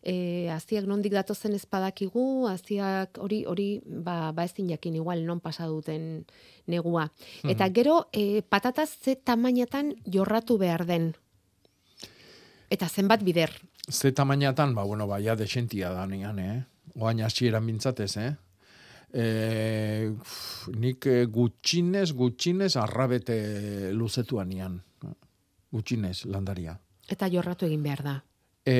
[0.00, 5.66] E, aztiak nondik datozen ezpadakigu, aztiak hori hori ba, ba ezin jakin igual non pasa
[5.68, 6.24] duten
[6.66, 7.10] negua.
[7.44, 11.12] Eta gero, e, patataz ze tamainatan jorratu behar den.
[12.70, 13.50] Eta zenbat bider.
[13.90, 16.60] Ze tamainatan, ba, bueno, ba, ja desentia da nian, eh?
[17.00, 18.30] Oain hasieran bintzatez, eh?
[19.10, 19.24] E,
[20.12, 24.78] uf, nik eh, gutxinez, gutxinez arrabete luzetuan nian.
[25.74, 26.76] Gutxinez, landaria.
[27.10, 28.16] Eta jorratu egin behar da.
[28.62, 28.76] E,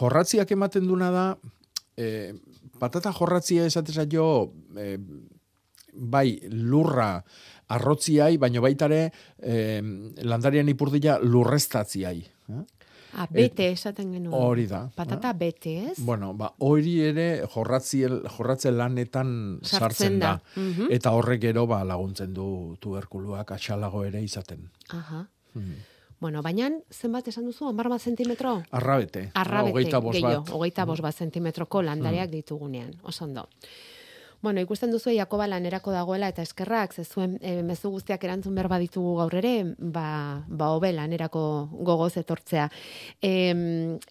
[0.00, 1.26] jorratziak ematen duna da,
[2.00, 2.32] e,
[2.80, 4.96] patata jorratzia esateza jo, e,
[5.96, 7.10] bai lurra
[7.72, 9.82] arrotziai, baino baitare e,
[10.24, 12.18] landarian ipurdila lurrestatziai.
[12.52, 12.64] Eh?
[13.14, 14.34] Ah, bete esaten genuen.
[14.34, 14.90] Hori da.
[14.94, 15.98] Patata bete, ez?
[15.98, 18.02] Bueno, ba, hori ere jorratzi,
[18.36, 20.32] jorratze lanetan Sartzen sartzen da.
[20.54, 20.60] da.
[20.60, 20.88] Mhm.
[20.90, 24.70] Eta horrek gero ba, laguntzen du tuberkuluak atxalago ere izaten.
[24.90, 25.26] Aha.
[25.54, 25.76] Mhm.
[26.18, 27.66] Bueno, baina zenbat esan duzu?
[27.68, 28.62] Hamar bat zentimetro?
[28.70, 29.30] Arrabete.
[29.34, 30.50] Arrabete, Hogeita bost gehiago, bat.
[30.54, 32.94] hogeita bost bat zentimetroko landareak ditugunean.
[33.02, 33.48] Oso ondo.
[34.46, 38.68] Bueno, ikusten duzu Jakoba lanerako dagoela eta eskerrak, ze zuen e, mezu guztiak erantzun behar
[38.70, 39.54] baditugu gaur ere,
[39.96, 41.40] ba, ba hobe lanerako
[41.88, 42.68] gogoz etortzea.
[43.18, 43.32] E,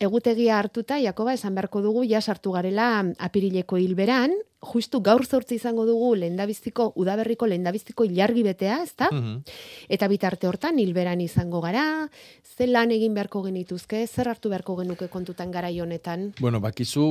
[0.03, 2.89] egutegia hartuta, Jakoba, esan beharko dugu, ja sartu garela
[3.29, 9.09] apirileko hilberan, justu gaur zortzi izango dugu lehendabiziko, udaberriko lehendabiziko ilargi betea, ezta?
[9.11, 9.41] Mhm.
[9.89, 12.09] Eta bitarte hortan hilberan izango gara,
[12.57, 16.31] ze lan egin beharko genituzke, zer hartu beharko genuke kontutan garai honetan?
[16.39, 17.05] Bueno, bakizu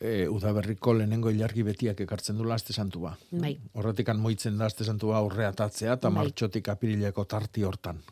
[0.00, 3.16] e, udaberriko lehenengo ilargi betiak ekartzen dula aste santua.
[3.30, 3.54] Bai.
[3.74, 6.18] Horretikan moitzen da aste santua aurreatatzea eta Bai.
[6.20, 8.02] martxotik apirileko tarti hortan.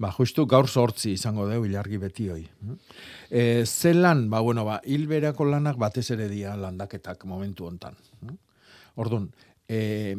[0.00, 2.42] Ba, justu gaur sortzi izango deu ilargi beti hoi.
[3.28, 7.98] E, zelan, ba, bueno, ba, hilberako lanak batez ere dia landaketak momentu hontan.
[8.96, 9.28] Ordun,
[9.68, 10.16] e,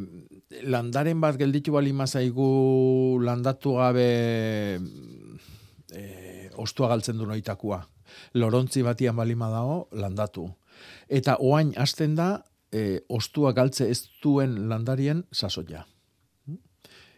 [0.70, 2.46] landaren bat gelditu bali mazaigu
[3.26, 4.08] landatu gabe
[5.98, 6.04] e,
[6.62, 7.82] ostua galtzen du noitakua.
[8.38, 10.46] Lorontzi batian balima dago, landatu.
[11.10, 12.30] Eta oain hasten da,
[12.72, 15.88] e, ostua galtze ez duen landarien sasoia.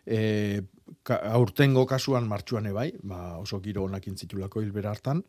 [0.06, 0.64] E,
[1.04, 5.24] ka, aurtengo kasuan martxuan ebai, ba, oso giro onak intzitulako hilbera hartan.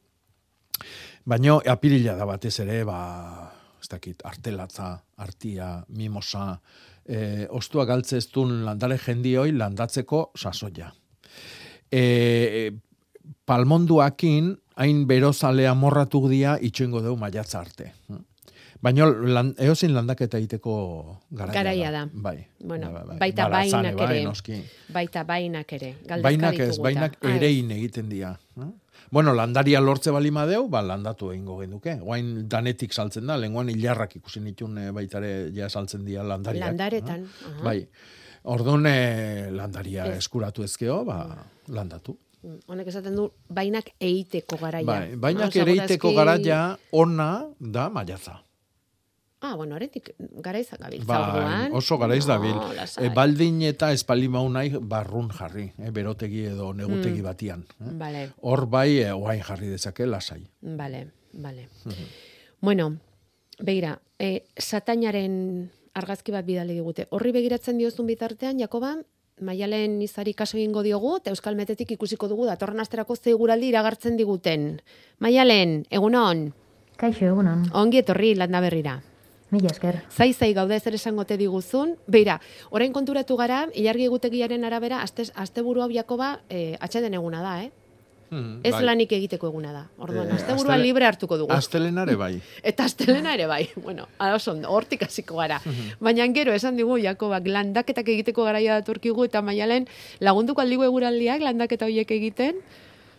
[1.24, 2.98] Baino apirila da batez ere, ba,
[3.80, 6.58] ez dakit, artelatza, artia, mimosa,
[7.04, 10.92] e, ostua galtze ez landare jendioi landatzeko sasoia.
[11.92, 12.72] E,
[13.46, 17.92] palmonduakin, hain berozalea morratu dia, itxoingo deu maiatza arte.
[18.82, 22.08] Baina lan, eozin landaketa egiteko garaia, Garaia da.
[22.12, 22.46] Bai.
[22.60, 23.18] Bueno, Bai, bai.
[23.18, 24.24] baita Baratzane, bainak bai, ere.
[24.24, 24.58] noski.
[24.92, 25.94] Baita bainak ere.
[26.22, 28.38] Bainak ez, bainak erein egiten dira.
[28.60, 28.70] eh?
[29.10, 31.98] Bueno, landaria lortze balima deu, ba, landatu egingo genuke.
[32.02, 36.66] Oain danetik saltzen da, lenguan hilarrak ikusi nitun eh, baitare ja saltzen dira landariak.
[36.66, 37.24] Landaretan.
[37.24, 37.48] eh?
[37.54, 37.62] aha.
[37.64, 37.88] Bai.
[38.44, 40.18] Orduan eh, landaria Ez.
[40.18, 42.18] eskuratu ezkeo, ba, landatu.
[42.68, 44.84] Honek esaten du bainak eiteko garaia.
[44.84, 48.42] Bai, bainak ereiteko seguraski- garaia ona da maiatza.
[49.44, 51.72] Ah, bueno, aretik garaiza gabiltza Bai, orduan.
[51.76, 52.54] oso garaiz dabil.
[52.56, 53.04] No, lasai.
[53.04, 57.24] E, baldin eta espalimau nahi barrun jarri, eh, berotegi edo negutegi Mm.
[57.24, 57.60] batian.
[57.80, 57.90] Eh?
[58.00, 60.46] Vale, Hor bai, eh, oain jarri dezake lasai.
[60.62, 61.68] vale, vale.
[62.60, 62.96] Bueno,
[63.60, 67.06] begira, e, satainaren argazki bat bidali digute.
[67.10, 68.96] Horri begiratzen diozun bitartean, Jakoba,
[69.40, 74.80] Maialen izari kaso egingo diogu, eta Euskal Metetik ikusiko dugu datorren asterako zeiguraldi iragartzen diguten.
[75.18, 76.52] Maialen, egunon,
[76.96, 77.64] Kaixo, egunon.
[77.74, 79.02] ongi etorri landa berrira.
[79.54, 80.00] Mila esker.
[80.10, 81.94] Zai zai gaude zer esangote diguzun.
[82.10, 82.40] Beira,
[82.74, 87.70] orain konturatu gara, ilargi egutegiaren arabera, aste, asteburu hau Jakoba, eh, atxeden eguna da, eh?
[88.30, 88.82] Hmm, Ez bai.
[88.82, 89.82] lanik egiteko eguna da.
[89.98, 91.52] Orduan, Eh, asteburua astele- libre hartuko dugu.
[91.52, 92.40] Astelenare bai.
[92.64, 93.68] Eta astelena ere bai.
[93.76, 95.60] Bueno, oso ondo, hortik hasiko gara.
[96.00, 99.86] Baina gero esan digu Jakobak landaketak egiteko garaia datorkigu eta maialen
[100.20, 102.56] lagunduko aldigu eguraldiak landaketa horiek egiten.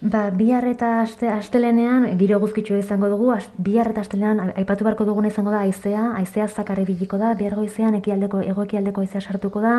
[0.06, 5.08] Ba, bihar eta aste, astelenean, giro guzkitxo izango dugu, ast, bihar eta astelenean, aipatu beharko
[5.08, 9.64] duguna izango da aizea, aizea zakarri biliko da, bihar goizean ekialdeko, ego ekialdeko aizea sartuko
[9.66, 9.72] da,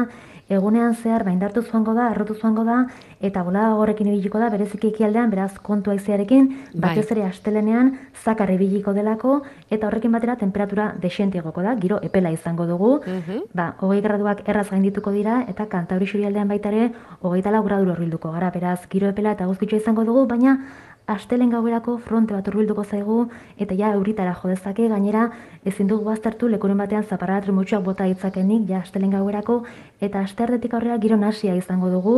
[0.49, 2.87] egunean zehar baindartu joango da, errotu joango da,
[3.21, 6.81] eta bola horrekin ibiliko da, bereziki ekialdean, beraz kontu aizearekin, Bai.
[6.95, 7.93] batez ere astelenean
[8.25, 13.43] zakar ibiliko delako, eta horrekin batera temperatura desentiagoko da, giro epela izango dugu, Mhm.
[13.55, 18.31] ba, hogei graduak erraz gaindituko dira, eta kantauri xurialdean baita ere, hogeita lau gradu horbilduko
[18.33, 20.59] gara, beraz, giro epela eta guzkitxo izango dugu, baina
[21.07, 23.19] astelen gauerako fronte bat hurbilduko zaigu,
[23.63, 25.29] eta ja euritara jo dezake, gainera
[25.65, 29.63] ezin dugu baztertu lekuren batean zaparra tremutxoak bota ditzakenik, ja astelen gauerako,
[30.01, 32.17] eta asterdetik aurrera giro nasia izango dugu,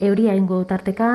[0.00, 1.10] euria egingo du tarteka,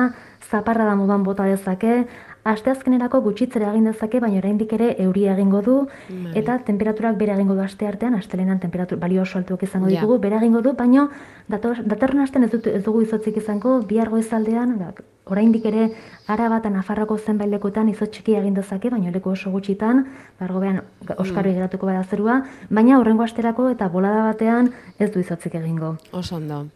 [0.50, 2.06] zaparra da modan bota dezake,
[2.46, 5.74] Asteazkenerako gutxitzera egin dezake, baina oraindik ere euria egingo du
[6.08, 6.32] Bai.
[6.38, 9.96] eta temperaturak bere egingo du aste artean, astelenan temperatura balio oso altuak izango Ja.
[10.00, 11.08] ditugu, bere egingo du, baina
[11.48, 14.92] dator, datorren astean ez, dut, ez dugu izotzik izango, bihar goizaldean, ba,
[15.26, 15.88] oraindik ere
[16.28, 20.06] Araba eta Nafarroko zenbait lekutan izotz txiki egin dezake, baina leku oso gutxitan,
[20.38, 20.82] bargobean
[21.18, 25.96] oskaro geratuko bada zerua, baina horrengo asterako eta bolada batean ez du izotzik egingo.
[26.12, 26.66] Oso ondo.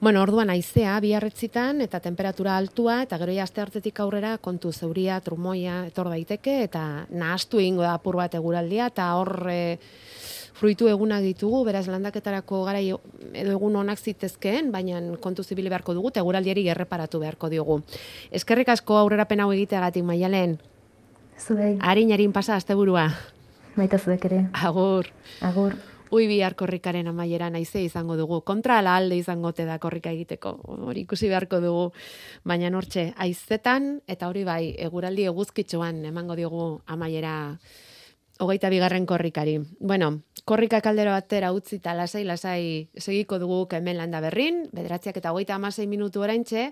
[0.00, 5.86] Bueno, orduan haizea biarretzitan eta temperatura altua eta gero aste hartetik aurrera kontu zeuria, trumoia
[5.86, 9.78] etor daiteke eta nahastu egingo da apur bat eguraldia eta hor e,
[10.54, 16.12] fruitu egunak ditugu, beraz landaketarako garai edo egun onak zitezkeen, baina kontu zibili beharko dugu
[16.12, 17.80] eta eguraldiari erreparatu beharko diogu.
[18.30, 20.58] Eskerrik asko aurrerapen hau egiteagatik Maialen.
[21.38, 23.08] Zuei, Arin arin pasa asteburua.
[23.76, 24.46] baita zuek ere.
[24.52, 25.06] Agur.
[25.40, 25.74] Agur.
[26.14, 28.36] Ui bihar korrikaren amaiera naize izango dugu.
[28.46, 30.52] Kontra ala alde izango te da korrika egiteko.
[30.86, 31.88] Hori ikusi beharko dugu.
[32.46, 37.34] Baina nortxe, aizetan, eta hori bai, eguraldi eguzkitxoan emango diogu amaiera
[38.38, 39.56] hogeita bigarren korrikari.
[39.80, 40.10] Bueno,
[40.44, 42.62] korrika kaldero batera utzi eta lasai, lasai
[42.94, 46.68] segiko dugu hemen landa berrin, bederatziak eta hogeita amasei minutu oraintxe,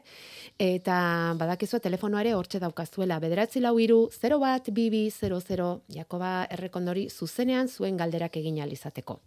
[0.59, 3.19] eta badakizua telefonoa ere hortxe daukazuela.
[3.19, 9.21] Bederatzi lau iru, 0 bat, bibi, 00, Jakoba errekondori zuzenean zuen galderak egin alizateko.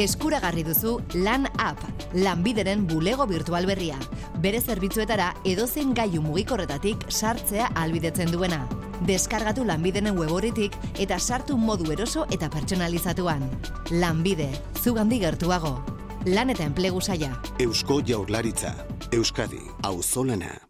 [0.00, 1.80] Eskuragarri duzu Lan App,
[2.14, 3.98] lanbideren bulego virtual berria.
[4.40, 8.62] Bere zerbitzuetara edozein gailu mugikorretatik sartzea albidetzen duena.
[9.04, 13.44] Deskargatu lanbidenen weboritik eta sartu modu eroso eta pertsonalizatuan.
[14.00, 14.48] Lanbide,
[14.80, 15.76] zugandi gertuago.
[16.32, 17.34] Lan eta enplegu saia.
[17.60, 18.74] Eusko Jaurlaritza,
[19.12, 20.69] Euskadi, Auzolana.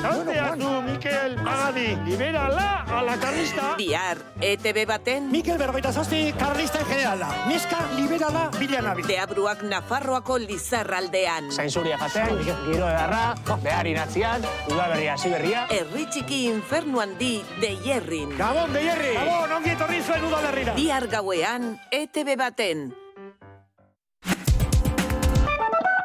[0.00, 3.74] Zanteatu, Mikel Magadi, liberala a la carlista.
[3.76, 5.30] Bihar, ETB baten...
[5.30, 7.28] Mikel Bergoita Zazpi, carlista generala.
[7.48, 9.02] Neska liberala bilanabi.
[9.08, 11.50] Deabruak Nafarroako Lizarraldean.
[11.50, 15.66] Zainzuria jaten, giro edarra, behar inatzian, udaberria, ziberria.
[15.74, 18.36] Herri txiki infernu handi de Hierrin.
[18.38, 19.12] Gabon, de hierri!
[19.18, 20.78] Gabon, ongi etorri zuen udaberrira.
[20.78, 22.90] Bihar gauean, ETB baten.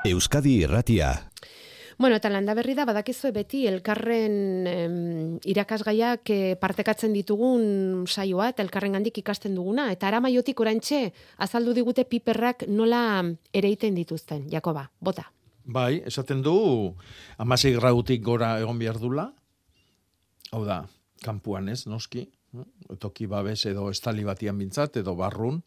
[0.05, 1.15] Euskadi Irratia.
[1.97, 4.97] Bueno, eta landa berri da, badakizue beti elkarren em,
[5.47, 9.87] irakasgaiak eh, partekatzen ditugun saioa, eta elkarren gandik ikasten duguna.
[9.93, 13.23] Eta ara maiotik orantxe, azaldu digute piperrak nola
[13.55, 15.29] ereiten dituzten, Jakoba, bota.
[15.65, 16.55] Bai, esaten du,
[17.41, 19.29] amasei grautik gora egon behar dula,
[20.51, 20.83] hau da,
[21.23, 22.27] kanpuan ez, noski,
[22.99, 25.63] toki babes edo estali batian bintzat, edo barrun,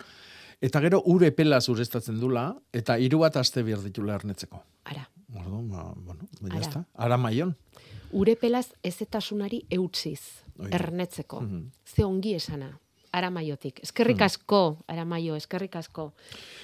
[0.60, 4.62] eta gero ure pela zurestatzen dula, eta hiru bat aste behar ditula ernetzeko.
[4.92, 5.08] Ara.
[5.38, 6.54] Orduan, ba, bueno, Ara.
[6.54, 6.84] ya está.
[6.94, 7.56] Ara maion.
[8.12, 10.20] Urepelaz ezetasunari eutziz,
[10.56, 10.68] da.
[10.72, 11.40] ernetzeko.
[11.40, 11.70] Mhm.
[11.84, 12.78] Ze ongi esana,
[13.12, 13.80] ara maiotik.
[13.82, 16.12] Eskerrik asko, ara maio, eskerrik asko.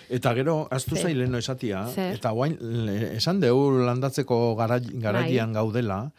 [0.08, 1.02] Eta gero, astu Zer?
[1.08, 2.14] zaileno esatia, Zer?
[2.16, 2.58] eta guain,
[3.16, 5.60] esan deu landatzeko gara, garaian Bai.
[5.62, 6.12] gaudela,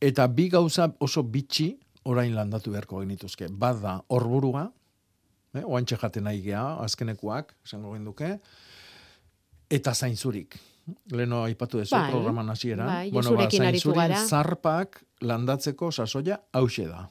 [0.00, 3.48] eta bi gauza oso bitxi orain landatu beharko genituzke.
[3.50, 4.72] Bat da, horburua,
[5.54, 8.38] eh, oantxe jaten nahi gea, azkenekuak, esango genduke,
[9.70, 10.58] eta zainzurik.
[11.12, 12.86] Leno aipatu dezu Bai, programan hasiera.
[12.86, 14.22] bai, bueno, ba, zainzurin gara.
[14.26, 17.08] zarpak landatzeko sasoia hause da.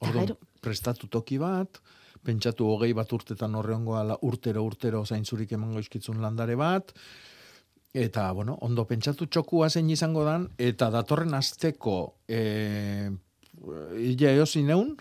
[0.00, 1.80] Orduan, gero- prestatu toki bat,
[2.22, 6.92] pentsatu hogei bat urtetan horreongo ala urtero urtero zaintzurik emango izkitzun landare bat,
[7.94, 11.96] eta, bueno, ondo pentsatu txokua zein izango dan, eta datorren asteko
[12.28, 13.10] e,
[13.98, 14.94] illa eosin eun,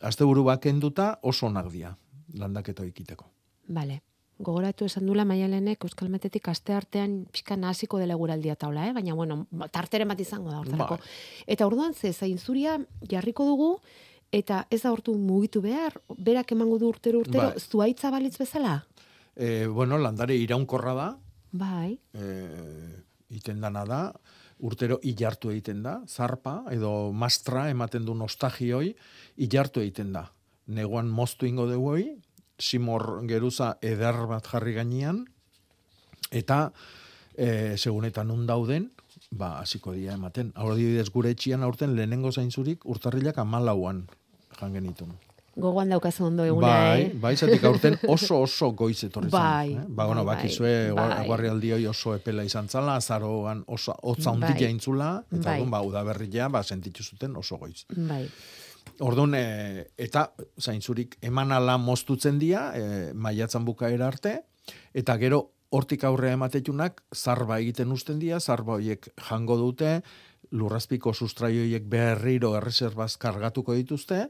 [0.00, 1.96] aste buru bakenduta oso onak dia,
[2.34, 3.30] landaketo ikiteko.
[3.68, 4.00] Bale.
[4.38, 8.92] Gogoratu esan dula maialenek Euskal Metetik aste artean pixka hasiko dela eguraldia taula, eh?
[8.92, 10.98] baina bueno, tarteren bat izango da hortarako.
[11.00, 11.14] Bai.
[11.46, 13.70] Eta orduan ze zainzuria jarriko dugu
[14.32, 17.60] eta ez da hortu mugitu behar, berak emango du urtero urtero, Bai.
[17.60, 18.84] zuaitza balitz bezala?
[19.34, 21.08] E, bueno, landare iraunkorra da,
[21.52, 21.98] Bai.
[22.12, 24.00] e, iten dana da,
[24.58, 28.94] urtero ilartu egiten da, zarpa edo mastra ematen du nostagioi,
[29.36, 30.26] ilartu egiten da.
[30.66, 31.96] Negoan moztu ingo dugu
[32.58, 35.24] simor geruza eder bat jarri gainean,
[36.30, 36.72] eta
[37.36, 38.90] e, segunetan nun dauden,
[39.30, 40.52] ba, hasiko dira ematen.
[40.56, 44.06] Hau adibidez gure etxian aurten lehenengo zainzurik urtarrilak amalauan
[44.60, 45.14] jan genitun.
[45.56, 47.12] Gogoan daukazu ondo eguna, Bai, eh?
[47.16, 49.32] bai, zatik aurten oso oso goiz etorri zen.
[49.32, 49.84] Bai, eh?
[49.88, 51.24] Ba, bueno, bai, bakizue, bai.
[51.24, 54.52] guarrialdioi oso epela izan zala, azaroan oso hotza Bai.
[54.52, 54.66] eta
[55.30, 55.54] Bai.
[55.54, 57.86] orduan, ba, udaberria, ba, sentitu zuten oso goiz.
[57.88, 58.28] Bai.
[59.04, 60.30] Orduan, e, eta
[60.60, 64.38] zaintzurik eman ala moztutzen dira, e, maiatzan bukaera arte,
[64.96, 70.00] eta gero hortik aurrea ematetunak zarba egiten usten dira, zarba horiek jango dute,
[70.50, 74.28] lurrazpiko sustraioiek berriro erreserbaz kargatuko dituzte,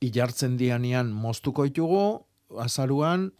[0.00, 2.24] ilartzen dianean moztuko ditugu,
[2.62, 3.30] azaruan,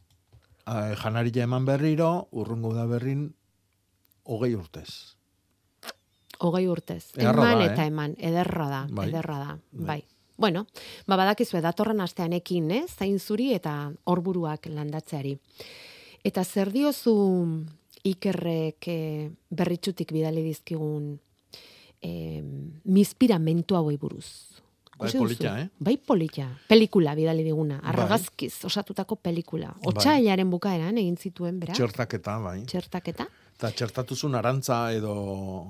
[0.67, 3.31] a, janaria eman berriro, urrungo da berrin,
[4.27, 5.17] hogei urtez.
[6.45, 7.15] Hogei urtez.
[7.17, 7.89] Ederra eman da, eta eh?
[7.89, 9.09] eman, ederra da, Bai.
[9.09, 9.57] ederra da.
[9.73, 9.87] Bai.
[9.87, 10.16] Bai.
[10.37, 10.67] Bueno,
[11.07, 12.85] ba badakizue datorren astean ekin, eh?
[12.89, 15.37] Zain zuri eta horburuak landatzeari.
[16.27, 17.15] Eta zer diozu
[18.07, 21.17] ikerrek eh, berritxutik bidali dizkigun
[22.03, 22.43] eh,
[22.85, 24.29] mispiramentu hauei buruz.
[24.97, 25.69] Bai, polita, eh?
[25.79, 26.47] Bai polita.
[26.69, 27.81] Pelikula bidali diguna.
[27.83, 27.91] Bai.
[27.93, 29.75] Argazkiz osatutako pelikula.
[29.85, 31.77] Otsailaren bukaeran egin zituen, bera?
[31.77, 32.63] Txertaketa, bai.
[32.71, 33.27] Txertaketa?
[33.57, 35.17] Eta txertatuzun arantza edo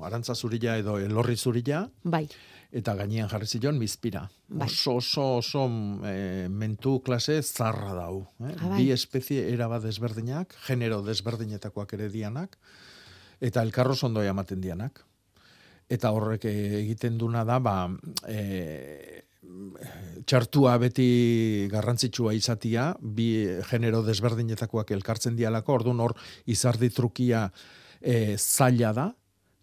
[0.06, 2.26] arantza zurila edo elorri zurila, Bai.
[2.72, 4.26] Eta gainean jarri zion bizpira.
[4.48, 4.66] Bai.
[4.66, 5.66] Oso, oso, oso
[6.06, 8.26] e, mentu klase zarra dau.
[8.40, 8.54] Eh?
[8.54, 8.80] Ah, bai.
[8.82, 12.58] Bi espezie eraba desberdinak, genero desberdinetakoak ere dianak,
[13.40, 15.04] eta elkarroz ondoia ematen dianak.
[15.88, 17.76] Eta horrek eh, egiten duna da, ba,
[18.26, 19.22] e,
[20.26, 26.16] txartua beti garrantzitsua izatia, bi genero desberdinetakoak elkartzen dialako, orduan hor
[26.50, 27.46] izardi trukia
[28.00, 29.06] e, zaila da,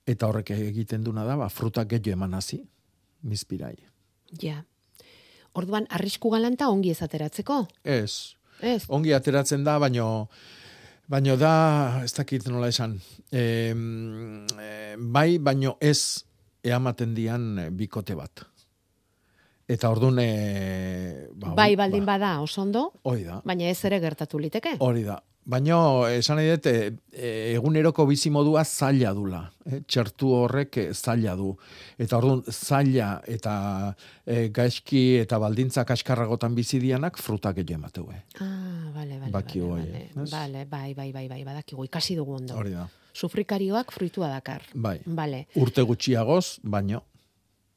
[0.08, 2.62] eta horrek egiten duna da, ba, fruta gehiago eman hazi,
[3.24, 3.76] bizpirai.
[4.42, 4.62] Ja.
[5.54, 7.64] Orduan, arrisku galanta ongi ez ateratzeko?
[7.84, 8.36] Ez.
[8.62, 8.84] Ez.
[8.90, 10.28] Ongi ateratzen da, baino
[11.10, 11.54] baino da,
[12.04, 12.96] ez dakit nola esan,
[13.32, 13.74] e,
[14.98, 16.24] bai, baino ez
[16.64, 18.46] eamaten dian eh, bikote bat.
[19.68, 23.42] Eta orduan, e, ba, bai baldin bada, oso ondo, da.
[23.46, 24.78] baina ez ere gertatu liteke.
[24.84, 25.20] Hori da.
[25.46, 25.76] Baina,
[26.16, 26.68] esan nahi dut,
[27.12, 29.42] e, eguneroko bizimodua zaila dula.
[29.68, 31.50] E, txertu horrek e, zaila du.
[32.00, 33.56] Eta orduan, zaila eta
[34.26, 38.08] e, gaizki eta baldintza kaskarragotan bizidianak fruta gehiago emateu.
[38.16, 38.22] eh.
[38.40, 40.32] Ah, bale, bale, Bakigu bale, bale, ez?
[40.32, 42.56] bale, bai, bai, bai, bai, badakigu, ikasi dugu ondo.
[42.56, 42.88] Hori da.
[43.14, 44.64] Sufrikarioak fruitua dakar.
[44.74, 45.02] Bai.
[45.06, 45.48] Bale.
[45.60, 47.04] Urte gutxiagoz, baino.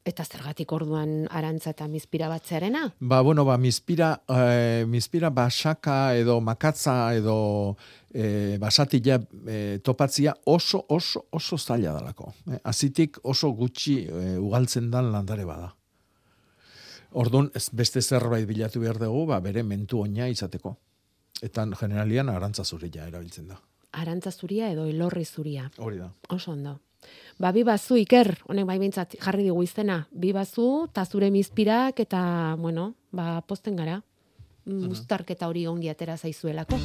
[0.07, 2.85] Eta zergatik orduan arantza eta mizpira batzearena?
[2.99, 7.75] Ba, bueno, ba, mizpira, eh, mizpira basaka edo makatza edo
[8.13, 12.31] eh, basatila eh, topatzia oso, oso, oso zaila dalako.
[12.53, 15.73] Eh, azitik oso gutxi eh, ugaltzen dan landare bada.
[17.19, 20.77] Orduan, ez beste zerbait bilatu behar dugu, ba, bere mentu oina izateko.
[21.43, 23.59] Eta generalian arantza zurila erabiltzen da.
[23.91, 25.69] Arantza zuria edo elorri zuria.
[25.77, 26.13] Hori da.
[26.29, 26.79] Oso ondo.
[27.37, 29.99] Ba, bi bazu, Iker, honek bai behintzat jarri digu izena.
[30.11, 34.01] Bi bazu, ta zure mizpirak, eta, bueno, ba, posten gara.
[34.65, 36.81] Mm, Uztarketa hori ongi atera zaizuelako.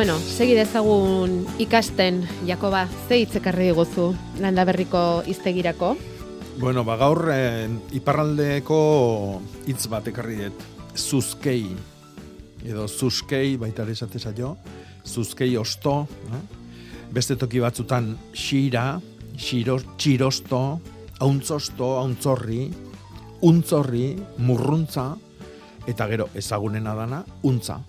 [0.00, 4.06] Bueno, segi dezagun ikasten, Jakoba, ze hitzekarri diguzu
[4.40, 5.90] landa berriko iztegirako?
[6.56, 8.78] Bueno, ba gaur eh, iparraldeko
[9.68, 10.64] hitz bat ekarri dut.
[10.96, 11.66] Zuzkei
[12.64, 14.54] edo zuzkei baita ere esate zaio,
[15.04, 16.42] zuzkei osto, eh?
[17.12, 18.96] beste toki batzutan xira,
[19.36, 20.64] xiro, txirosto,
[21.20, 22.70] auntzosto, auntzorri,
[23.44, 24.14] untzorri,
[24.48, 25.10] murruntza,
[25.84, 27.82] eta gero ezagunena dana, untza.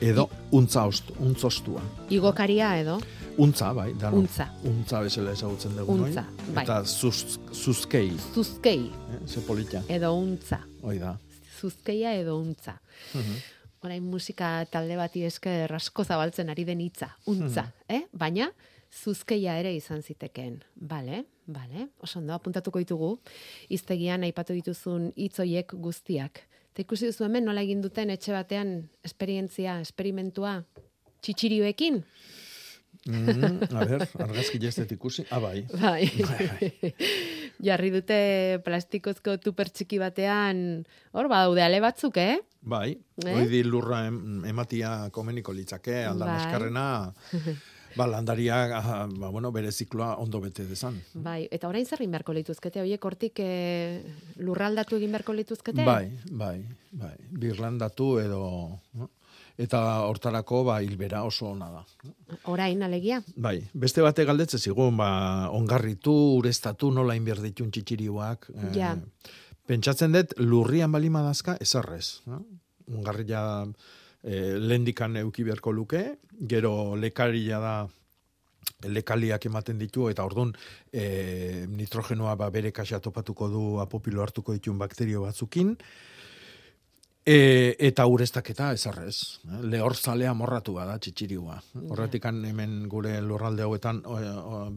[0.00, 1.80] Edo untza ostu, untzostua.
[2.12, 2.98] Igokaria edo?
[3.40, 4.16] Untza, bai, dano.
[4.20, 4.46] Untza.
[4.64, 6.54] Untza bezala ezagutzen dugu, Untza, noi?
[6.54, 6.64] bai.
[6.64, 9.20] Eta zuz, zuzkei, Zuzkei eh?
[9.28, 9.82] ze polita.
[9.88, 10.60] edo untza.
[10.82, 11.16] Hoi da.
[11.60, 12.78] Zuzkeia edo untza.
[13.14, 13.36] Mhm.
[13.84, 18.02] Orain musika talde bati esker asko zabaltzen ari den hitza, untza, eh?
[18.12, 18.48] Baina
[19.04, 20.62] zuzkeia ere izan zitekeen.
[20.74, 23.18] Bale, bale, oso ondo apuntatuko ditugu.
[23.68, 26.40] Iztegian aipatu dituzun hitz hoiek guztiak.
[26.76, 30.58] Eta ikusi duzu hemen nola egin duten etxe batean esperientzia, esperimentua
[31.24, 32.02] txitxirioekin?
[33.08, 35.24] Mm, a ber, argazki jaztet ikusi.
[35.32, 35.62] Ah, bai.
[35.72, 36.04] Bai.
[36.20, 36.90] bai.
[37.64, 38.18] Jarri dute
[38.66, 40.60] plastikozko tuper txiki batean,
[41.16, 42.42] hor badaude ale batzuk, eh?
[42.60, 43.32] Bai, Eh?
[43.32, 47.56] hoi di lurra em, ematia komeniko litzake, aldan Bai.
[47.96, 51.00] ba, landaria, ah, ba, bueno, bere zikloa ondo bete dezan.
[51.14, 54.02] Bai, eta orain zer beharko lituzkete, horiek hortik e,
[54.38, 55.84] lurraldatu egin beharko lituzkete?
[55.84, 58.42] Bai, bai, bai, birlandatu edo,
[58.94, 59.10] no?
[59.58, 61.84] eta hortarako, ba, hilbera oso ona da.
[62.52, 63.22] Orain, alegia?
[63.36, 68.50] Bai, beste bate galdetze zigun, ba, ongarritu, urestatu, nola inberditun txitxiriuak.
[68.54, 68.96] eh, Ja.
[69.66, 72.20] Pentsatzen dut, lurrian balima dazka, ezarrez.
[72.26, 72.44] No?
[72.86, 73.40] Ungarria
[74.22, 76.02] eh, lendikan euki beharko luke,
[76.40, 77.76] gero lekaria da
[78.84, 80.50] lekaliak ematen ditu, eta ordun
[80.92, 85.76] e, nitrogenoa ba, bere kaxa topatuko du apopilo hartuko ditun bakterio batzukin,
[87.26, 89.40] E, eta ureztaketa ezarrez.
[89.50, 89.56] eh?
[89.72, 91.56] Lehor zalea morratu bada txitxiriua.
[91.90, 93.98] Horretikan hemen gure lurralde hauetan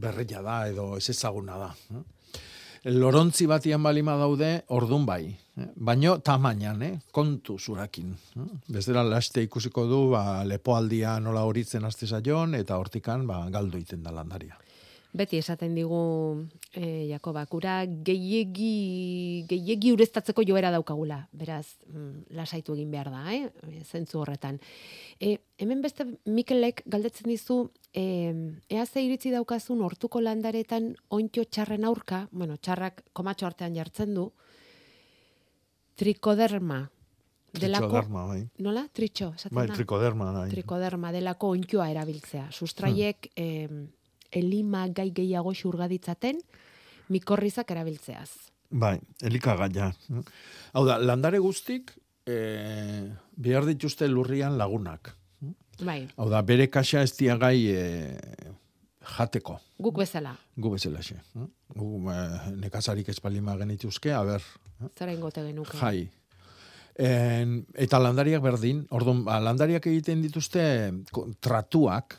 [0.02, 1.68] berria da edo ez ezaguna da.
[2.86, 5.36] Lorontzi batian balima daude, ordun bai.
[5.58, 5.66] eh?
[5.76, 7.00] Baino tamainan, eh?
[7.12, 8.14] kontu zurakin.
[8.38, 8.46] eh?
[8.72, 14.04] Bezera laste ikusiko du, ba, lepoaldia nola horitzen aste saion, eta hortikan ba, galdu iten
[14.04, 14.56] da landaria.
[15.10, 16.00] Beti esaten digu
[16.78, 21.24] e, Jakobak, ura gehiegi, gehiegi ureztatzeko joera daukagula.
[21.34, 23.50] Beraz, mm, lasaitu egin behar da, eh?
[23.66, 24.60] E, zentzu horretan.
[25.18, 28.06] E, hemen beste Mikelek galdetzen dizu, e,
[28.70, 34.30] ea ze iritzi daukazun hortuko landaretan ointxo txarren aurka, bueno, txarrak komatxo artean jartzen du,
[35.98, 36.84] trikoderma.
[37.50, 38.44] Trikoderma, bai.
[38.62, 38.86] Nola?
[38.94, 39.74] Tritxo, esaten Bai, da?
[39.74, 40.50] trikoderma, bai.
[40.52, 42.52] trikoderma delako ointxoa erabiltzea.
[42.54, 43.88] Sustraiek em,
[44.32, 46.40] elima gai gehiago xurgaditzaten
[47.10, 48.30] mikorrizak erabiltzeaz.
[48.70, 49.92] Bai, elikagaia.
[50.74, 51.96] Hau da, landare guztik
[52.30, 55.16] e, behar dituzte lurrian lagunak.
[55.82, 57.84] Bai, Hau da, bere kaxa ez diagai e,
[59.18, 59.58] jateko.
[59.80, 60.36] guk bezala.
[60.58, 61.18] Gu bezala xe.
[61.74, 62.20] Gu e,
[62.60, 64.44] nekazarik espalima genituzke, a ber,
[64.98, 65.78] Zara ingote genuke.
[65.78, 66.10] jai.
[67.00, 70.92] En, eta landariak berdin, orduan, ba, landariak egiten dituzte
[71.40, 72.18] tratuak?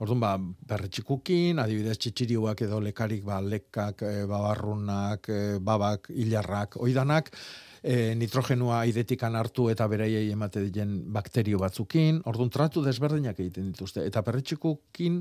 [0.00, 0.30] Orduan, ba,
[0.70, 7.28] berretxikukin, adibidez txitxiriuak edo lekarik, ba, lekak, e, babarrunak, e, babak, hilarrak, oidanak,
[7.82, 14.06] e, nitrogenua aidetikan hartu eta beraiei emate diren bakterio batzukin, orduan tratu desberdinak egiten dituzte.
[14.08, 15.20] Eta berretxikukin,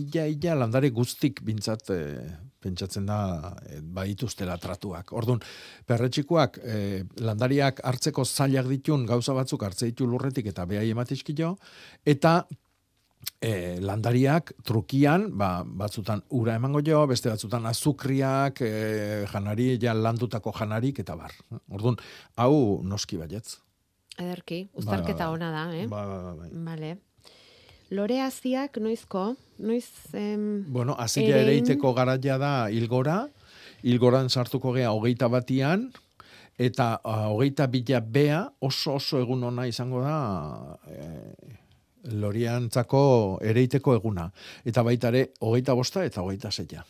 [0.00, 2.26] illa, illa, landare guztik bintzat, e,
[2.66, 5.14] pentsatzen da, e, ba, ituztela tratuak.
[5.14, 5.38] Orduan,
[5.86, 11.56] perretxikoak, e, landariak hartzeko zailak ditun gauza batzuk hartze ditu lurretik eta behai ematizkio,
[12.02, 12.40] eta
[13.40, 20.52] e, landariak trukian, ba, batzutan ura emango jo, beste batzutan azukriak, e, janari, ja landutako
[20.58, 21.32] janarik, eta bar.
[21.70, 21.96] Orduan,
[22.36, 23.58] hau noski baietz.
[24.18, 25.86] Ederki, uztarketa Bai, bai, ona da, eh?
[25.90, 26.50] Ba, ba, ba, bai.
[26.70, 26.94] Vale.
[27.90, 29.36] Lore haziak noizko?
[29.58, 29.86] Noiz...
[30.16, 33.26] Em, Bueno, azila erein- ereiteko garaia da hilgora,
[33.84, 35.90] hilgoran sartuko gea hogeita batian,
[36.58, 40.16] eta ah, hogeita bila bea oso oso egun ona izango da
[40.88, 41.06] e,
[42.12, 44.30] loriantzako ereiteko eguna.
[44.64, 46.84] Eta baita ere, hogeita bosta eta hogeita zeia.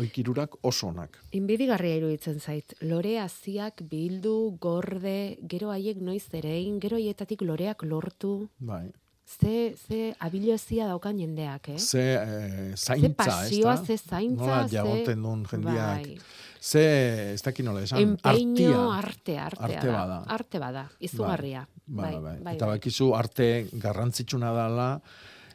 [0.00, 1.18] Oikirurak oso onak.
[1.36, 2.72] Inbidigarria iruditzen zait.
[2.80, 8.48] Lore haziak bildu, gorde, gero haiek noiz erein, gero haietatik loreak lortu.
[8.58, 8.88] Bai.
[9.30, 11.78] Ze, ze abilezia daukan jendeak, eh?
[11.78, 13.86] Ze eh, zaintza, pasioa, ez da?
[13.86, 16.02] ze zaintza, Nola ze- jagoten duen jendiak.
[16.02, 16.18] Bai.
[16.60, 18.98] Ze, ez dakit nola esan, Empeño, artia.
[18.98, 19.92] arte, artea Arte da.
[19.96, 20.18] bada.
[20.28, 21.62] Arte bada, izugarria.
[21.86, 22.76] Bai, bai, bai, Eta bai.
[22.78, 24.88] bakizu arte garrantzitsuna dela,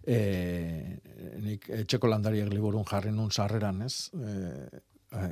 [0.01, 0.17] e,
[1.45, 4.09] nik etxeko landariak liburun jarri nun sarreran, ez?
[4.17, 4.81] E,
[5.13, 5.29] e,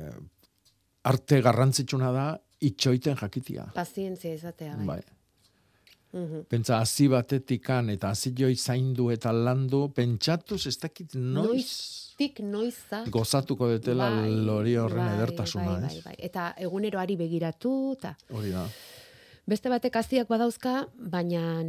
[1.10, 2.28] arte garrantzitsuna da
[2.64, 3.66] itxoiten jakitia.
[3.74, 4.86] Pazientzia izatea, bai.
[4.86, 5.02] Bai.
[6.14, 6.44] Mhm.
[6.48, 11.48] Pentsa, hazi batetikan eta hazi zaindu eta landu, pentsatuz ez dakit noiz
[12.14, 13.04] Noiztik noiza.
[13.10, 16.14] gozatuko detela Bai, lori horren bai, edertasuna, bai, bai, bai.
[16.18, 18.68] Eta eguneroari begiratu, eta Hori da.
[19.46, 21.64] beste batek haziak badauzka, baina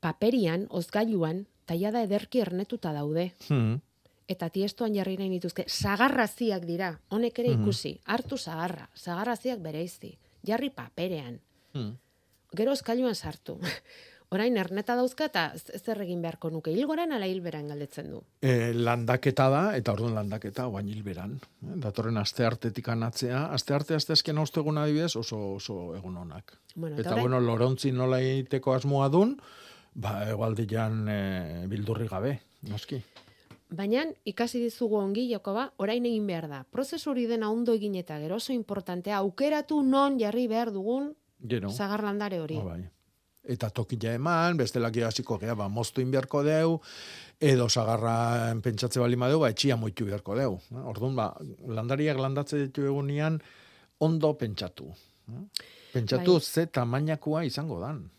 [0.00, 3.32] paperian, ozgailuan, taiada ederki ernetuta daude.
[3.48, 3.80] Hmm.
[4.28, 7.62] Eta tiestoan jarri nahi nituzke, sagarraziak dira, honek ere Mhm.
[7.62, 11.40] ikusi, hartu sagarra, sagarraziak bereizi, jarri paperean,
[11.74, 11.96] Hmm.
[12.56, 13.58] Gero ozgailuan sartu.
[14.30, 18.18] Orain erneta dauzka eta zer egin beharko nuke, hilgoran ala hilberan galdetzen du.
[18.44, 21.38] E, landaketa da, eta orduan landaketa oain hilberan.
[21.64, 26.58] Eh, Datorren aste artetik anatzea, aste arte aste azken ostegun adibidez oso, oso egun onak.
[26.74, 29.38] Bueno, eta eta orain- bueno, lorontzi nola egiteko asmoa dun,
[29.94, 31.22] ba, egualdian e,
[31.72, 32.34] bildurri gabe,
[32.68, 33.00] noski.
[33.70, 36.66] Baina ikasi dizugu ongi Jakoba, orain egin behar da.
[36.70, 41.70] Prozesu hori dena ondo egin eta gero oso importantea, aukeratu non jarri behar dugun Gero.
[41.70, 42.56] zagarlandare hori.
[42.58, 42.88] Ah, bai.
[43.48, 46.80] Eta tokila eman, bestelak hasiko gea, ba, moztu in beharko deu,
[47.40, 50.58] edo sagarra pentsatze bali madeu, ba, etxia moitu beharko deu.
[50.84, 51.30] Orduan, ba,
[51.66, 53.40] landariak landatze ditu egunean,
[54.00, 54.90] ondo pentsatu.
[55.92, 56.42] Pentsatu Bai.
[56.42, 58.10] ze tamainakoa izango dan.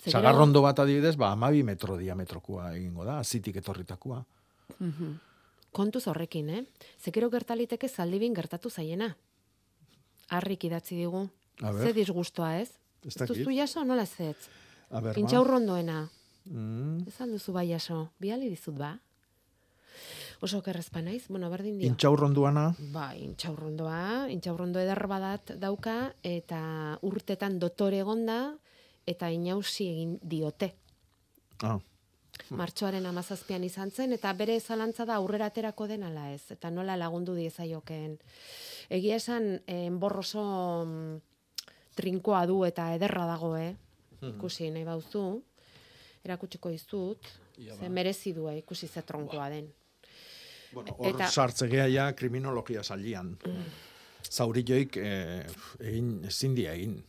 [0.00, 4.24] Sagarrondo bat adibidez, ba, amabi metro diametrokoa egingo da, azitik etorritakoa.
[4.78, 5.18] Mhm.
[5.70, 6.64] Kontuz horrekin, eh?
[6.98, 9.16] Zekero gertaliteke zaldibin gertatu zaiena.
[10.30, 11.28] Harrik idatzi digu.
[11.62, 11.86] A ber.
[11.86, 12.70] Ze disgustoa, ez?
[13.04, 13.36] Ez dakit.
[13.36, 14.48] duzu jaso, nola zetz?
[14.90, 15.20] A ber, ba.
[15.20, 16.08] Intxaurrondoena.
[16.44, 17.06] Mm.
[17.06, 18.10] Ez alduzu bai jaso.
[18.18, 18.94] Biali dizut ba?
[20.40, 21.86] Oso kerrezpa naiz, bueno, berdin dio.
[21.90, 28.56] Intxaurronduana, Ba, intxaurrondoa, intxaurrondo eder badat dauka, eta urtetan dotore egonda,
[29.06, 30.72] eta inausi egin diote.
[31.62, 31.78] ah,
[32.48, 36.96] Martxoaren amazazpian izan zen, eta bere zalantza da aurrera aterako den ala ez, eta nola
[36.96, 38.18] lagundu diezaiokeen.
[38.88, 40.42] Egia esan, eh, enborroso
[40.86, 41.20] mm,
[41.96, 43.74] trinkoa du eta ederra dago, eh?
[44.20, 44.36] Mhm.
[44.36, 45.42] Ikusi nahi bauzu,
[46.24, 47.18] erakutsiko dizut,
[47.58, 47.88] Ia ze ba.
[47.88, 49.72] merezi du, eh, ikusi ze tronkoa den.
[50.72, 53.36] bueno, hor Eta- sartzegea ja kriminologia salian.
[54.30, 55.46] Zauri joik eh,
[55.80, 57.02] egin, ezin dia egin.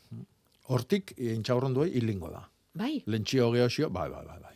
[0.67, 2.41] Hortik, intxaurronduei hilingo da.
[2.73, 4.55] Bai, Lentsio geosio, bai, bai, bai, bai.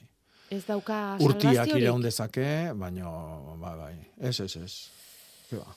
[0.49, 3.09] ez dauka Urtiak iraun dezake, baina,
[3.59, 4.89] bai, bai, ez, ez, ez.
[5.51, 5.75] Ba.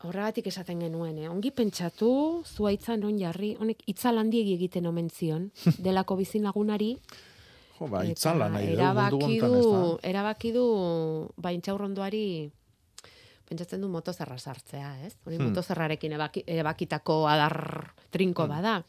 [0.00, 1.28] Horregatik esaten genuen, eh?
[1.28, 5.50] ongi pentsatu, zuaitzan on jarri, honek itzal handiegi egiten omen zion,
[5.84, 6.94] delako bizin lagunari,
[7.80, 10.08] Jo, ba, itzala nahi dugu erabaki du, da?
[10.08, 10.64] erabaki du,
[11.40, 12.24] ba, intxaurrondoari,
[13.48, 15.14] pentsatzen du motozerra sartzea, ez?
[15.24, 15.48] Hori Hmm.
[15.48, 17.56] motozerrarekin ebaki, ebakitako adar
[18.12, 18.82] trinko bada.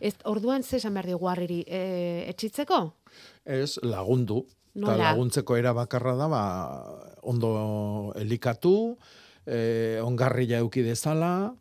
[0.00, 1.80] Ez, orduan ze esan behar digu harriri, e,
[2.28, 2.80] etxitzeko?
[3.44, 4.42] Ez, lagundu.
[4.76, 4.98] Nola?
[5.14, 6.42] laguntzeko era bakarra da, ba,
[7.24, 8.98] ondo elikatu,
[9.46, 11.54] eh, ongarria euki dezala,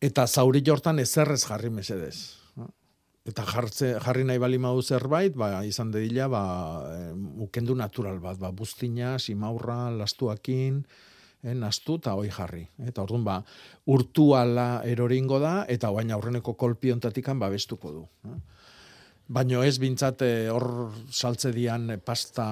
[0.00, 2.44] eta zauri jortan ezerrez jarri mesedez.
[3.24, 6.42] Eta jartze, jarri nahi bali madu zerbait, ba, izan dedila, ba,
[6.92, 7.12] eh,
[7.46, 10.82] ukendu natural bat, ba, buztina, simaurra, lastuakin,
[11.42, 12.66] eh, nastu eta hoi jarri.
[12.84, 13.38] Eta orduan, ba,
[13.86, 18.04] urtu ala eroringo da, eta oain aurreneko kolpiontatikan babestuko du.
[18.28, 18.40] Eh?
[19.24, 22.44] Baino ez bintzat eh, hor saltze dian eh, pasta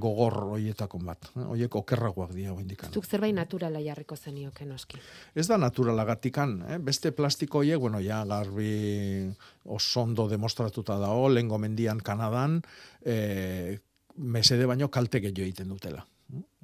[0.00, 1.30] gogor hoietakon bat.
[1.46, 2.92] Hoiek okerragoak dira hoindikan.
[2.92, 5.00] Zuk zerbait naturala jarriko zenioke noski.
[5.34, 6.78] Ez da naturalagatikan, eh?
[6.78, 9.32] beste plastiko hoiek, bueno, ja garbi
[9.64, 12.60] oso ondo demostratuta dago, lengo mendian Kanadan,
[13.00, 13.78] eh,
[14.16, 16.04] mesede baino kalte gehiago egiten dutela.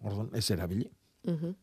[0.04, 0.90] Orduan, ez erabili.
[1.24, 1.56] Mhm.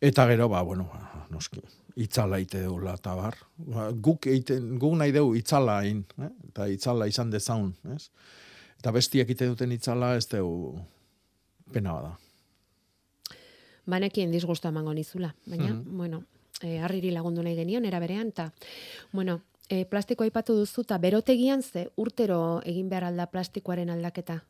[0.00, 0.90] Eta gero, ba, bueno,
[1.30, 1.60] noski,
[1.96, 3.36] itzala ite deula, eta bar.
[3.56, 6.30] Ba, guk, eiten, guk nahi dugu itzala egin, eh?
[6.48, 8.10] eta itzala izan dezaun, ez?
[8.80, 10.80] Eta bestiak ite duten itzala, ez dugu
[11.72, 12.16] pena bada.
[13.86, 15.96] Banekien disgusto emango nizula, baina, Mhm.
[15.96, 16.24] bueno,
[16.62, 18.52] e, harriri lagundu nahi genion, era berean, eta,
[19.12, 24.44] bueno, e, plastiko aipatu duzu, eta berotegian ze urtero egin behar alda plastikoaren aldaketa.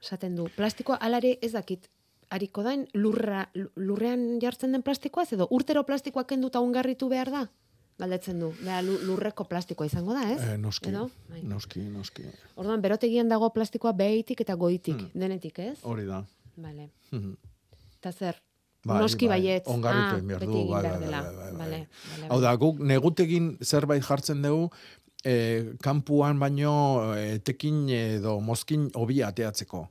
[0.00, 1.88] Esaten du, plastikoa alare ez dakit,
[2.30, 7.46] hariko dain lurra, lurrean jartzen den plastikoa, edo urtero plastikoa kendu eta ungarritu behar da?
[7.98, 10.40] Galdetzen du, Bera, lu- lurreko plastikoa izango da, ez?
[10.40, 11.08] Eh, noski, Edo?
[11.28, 11.40] Bai.
[11.42, 12.22] noski, noski.
[12.54, 15.78] Orduan, berotegian dago plastikoa behitik eta goitik, denetik, ez?
[15.82, 16.20] Hori da.
[16.56, 16.90] Vale.
[17.10, 17.34] Mhm.
[17.98, 18.36] Eta zer?
[18.86, 19.66] Bai, Noski bai, baietz.
[19.66, 21.52] ongarritu ah, behar du, bai, bai, bai, bai, bai.
[21.58, 24.70] Vale, Hau da, guk negutegin zerbait jartzen dugu,
[25.24, 29.88] e, kanpuan baino e, etekin edo mozkin hobia ateatzeko.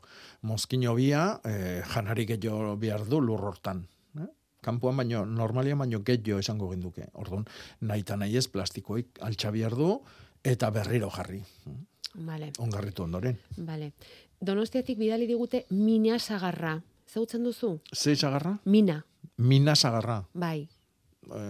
[0.48, 3.82] Mozkin hobia e, janari gehiago behar du lur hortan.
[4.18, 4.28] Eh?
[4.64, 7.10] Kanpuan baino, normalian baino gehiago esango genduke.
[7.20, 7.46] Orduan,
[7.82, 9.90] nahi eta nahi ez plastikoik altxa behar du,
[10.44, 11.42] eta berriro jarri.
[12.28, 13.38] Vale, Ongarritu ondoren.
[13.58, 13.92] vale.
[14.42, 16.76] Donostiatik bidali digute mina sagarra.
[17.10, 17.80] Zautzen duzu?
[17.96, 18.60] Ze sagarra?
[18.66, 19.04] Mina,
[19.38, 20.24] Mina sagarra.
[20.34, 20.68] bai.
[21.34, 21.42] E,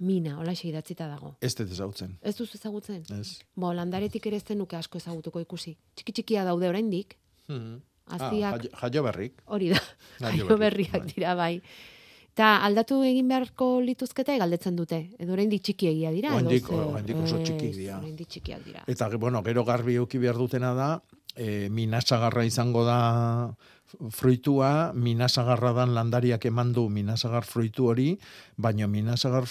[0.00, 1.36] Mina, hola idatzita dago.
[1.40, 2.16] ez dut ezautzen.
[2.22, 3.02] Ez duzu ezagutzen?
[3.20, 3.40] Ez.
[3.54, 5.76] Bo, landaretik ere ez zenuke asko ezagutuko ikusi.
[5.94, 7.18] Txiki txikia daude oraindik.
[7.50, 7.80] Mhm.
[8.10, 9.42] Haziak, Ah, jaio- jaio berrik.
[9.46, 9.80] hori da.
[10.22, 11.12] Jaio berriak bai.
[11.14, 11.62] dira, bai.
[12.34, 15.10] Ta aldatu egin beharko lituzkete galdetzen dute.
[15.18, 16.30] Edo oraindik txikiegia dira.
[16.34, 17.98] Oraindik- oso Ez, txikik dira.
[17.98, 18.82] Oraindik txikiak dira.
[18.86, 21.02] Eta, bueno, gero garbi euki behar dutena da,
[21.36, 23.54] e, minasagarra izango da
[24.10, 28.18] fruitua, minasagarra dan landariak emandu minasagar fruitu hori,
[28.56, 29.44] baina minasagar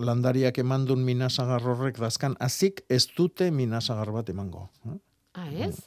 [0.00, 4.68] landariak emandun minasagar horrek dazkan, azik ez dute minasagar bat emango.
[5.34, 5.80] Ah, ez?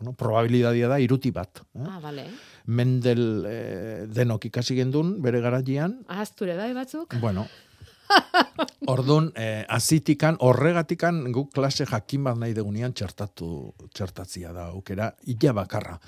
[0.00, 1.60] Bueno, probabilidadia da iruti bat.
[1.76, 1.84] Eh?
[1.84, 2.24] Ah, vale.
[2.72, 7.18] Mendel eh, denok ikasi gendun, bere garaian, Ahazture bai batzuk?
[7.20, 7.44] Bueno.
[8.90, 15.52] Ordun, eh, azitikan, horregatikan guk klase jakin bat nahi degunean txertatu, txertatzia da, aukera, illa
[15.60, 15.98] bakarra.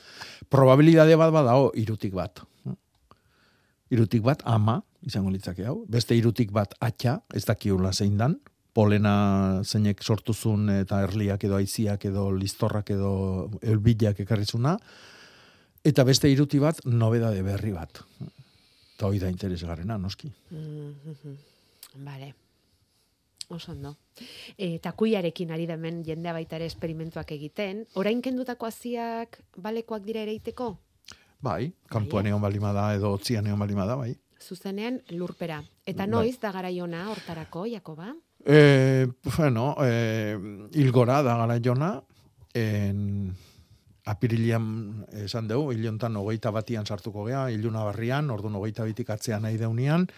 [0.48, 2.40] Probabilidade bat badao, irutik bat.
[3.92, 5.82] Irutik bat, ama, izango litzake hau.
[5.84, 8.40] Beste irutik bat, atxa, ez dakiula zein dan.
[8.72, 14.76] Polena zeinek sortuzun eta erliak edo aiziak edo listorrak edo elbilak ekarrizuna.
[15.84, 18.00] Eta beste iruti bat, nobedade berri bat.
[18.96, 20.30] Eta hoi da interesgarrena, noski.
[20.50, 21.36] Mhm.
[22.04, 22.34] Vale.
[23.48, 23.96] Oso ondo.
[24.56, 27.84] Eta kuiarekin ari da hemen jendea baita ere esperimentuak egiten.
[28.00, 30.78] Orain kendutako hasiak balekoak dira ereiteko?
[31.42, 34.14] Bai, kanpoan egon balima da edo otzian egon balima da, bai.
[34.40, 35.62] Zuzenean lurpera.
[35.84, 36.10] Eta Bai.
[36.10, 38.14] noiz da garaiona hortarako, Jakoba?
[38.44, 40.36] E, bueno, e,
[40.74, 41.94] ilgora da gara jona,
[42.54, 43.34] en,
[44.04, 49.60] apirilian esan dugu, ilontan hogeita batian sartuko gea, iluna barrian, orduan hogeita bitik atzean nahi
[49.60, 50.08] deunian,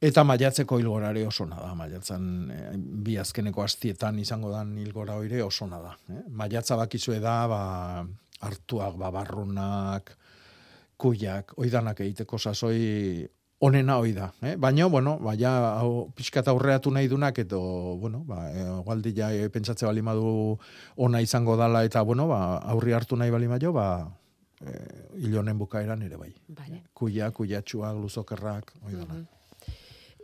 [0.00, 2.24] eta maiatzeko ilgorare oso da, maiatzan
[2.54, 5.96] e, bi azkeneko astietan izango dan ilgora oire oso da.
[6.08, 6.22] Eh?
[6.30, 7.62] Maiatza bakizue da, ba,
[8.40, 10.14] hartuak, babarrunak,
[11.00, 13.26] kuiak, oidanak egiteko sasoi
[13.60, 14.30] onena hoi da.
[14.42, 14.54] Eh?
[14.56, 17.60] Baina, bueno, ba, ja, hau, pixkat aurreatu nahi dunak, edo,
[18.00, 20.58] bueno, ba, e, ja, e, pentsatze bali madu
[20.96, 24.08] ona izango dala, eta, bueno, ba, aurri hartu nahi bali maio, ba,
[24.64, 24.72] e,
[25.18, 26.32] ilonen bukaeran ere bai.
[26.48, 26.82] Vale.
[26.94, 29.04] Kuia, kuiatxuak, luzokerrak, hoi da.
[29.04, 29.26] Mhm.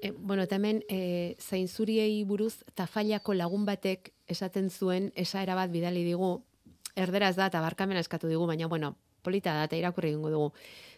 [0.02, 6.04] E, bueno, eta hemen e, zainzuriei buruz tafailako lagun batek esaten zuen esaera bat bidali
[6.04, 6.42] digu,
[6.96, 10.52] erderaz da eta barkamena eskatu digu, baina bueno, polita da eta irakurri egingo dugu.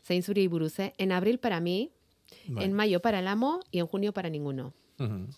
[0.06, 0.92] Zainzuriei buruz, eh?
[0.98, 1.90] En abril para mí,
[2.48, 2.64] Bai.
[2.64, 4.72] en mayo para el amo y en junio para ninguno.
[4.98, 5.28] Mhm.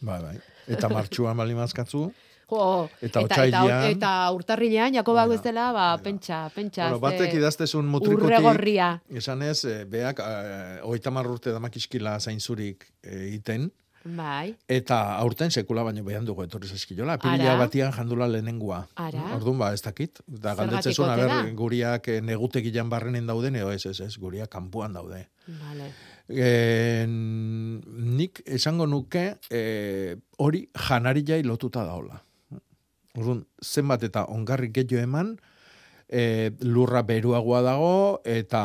[0.00, 0.38] Bai, bai.
[0.66, 2.12] Eta martxuan bali mazkatzu,
[2.48, 6.86] Jo, Eta eta, eta, eta urtarrilean, Jakobak bezala, ba, pentsa, pentsa.
[6.88, 9.02] bueno, batek idaztezun mutrikutik, Urregorria.
[9.10, 13.70] esan ez, e, beak, e, oita marrurte damakiskila zainzurik egiten,
[14.04, 17.18] Bai, Eta aurten sekula baino behan dugu etorri zaskiola.
[17.18, 17.58] Pirila Ara.
[17.58, 18.86] batian jandula lehenengoa.
[18.94, 19.24] Ara.
[19.34, 20.20] Orduan ba, ez dakit.
[20.26, 25.26] Da galdetzezun, aber, guriak eh, negutegian barrenen dauden, edo ez, ez, ez, guriak kanpuan daude.
[25.48, 25.92] vale.
[26.28, 32.20] E, nik esango nuke e, hori janari jai lotuta daola.
[33.18, 35.32] Orduan, zenbat eta ongarri gehiago eman,
[36.08, 38.62] e, lurra beruagoa dago, eta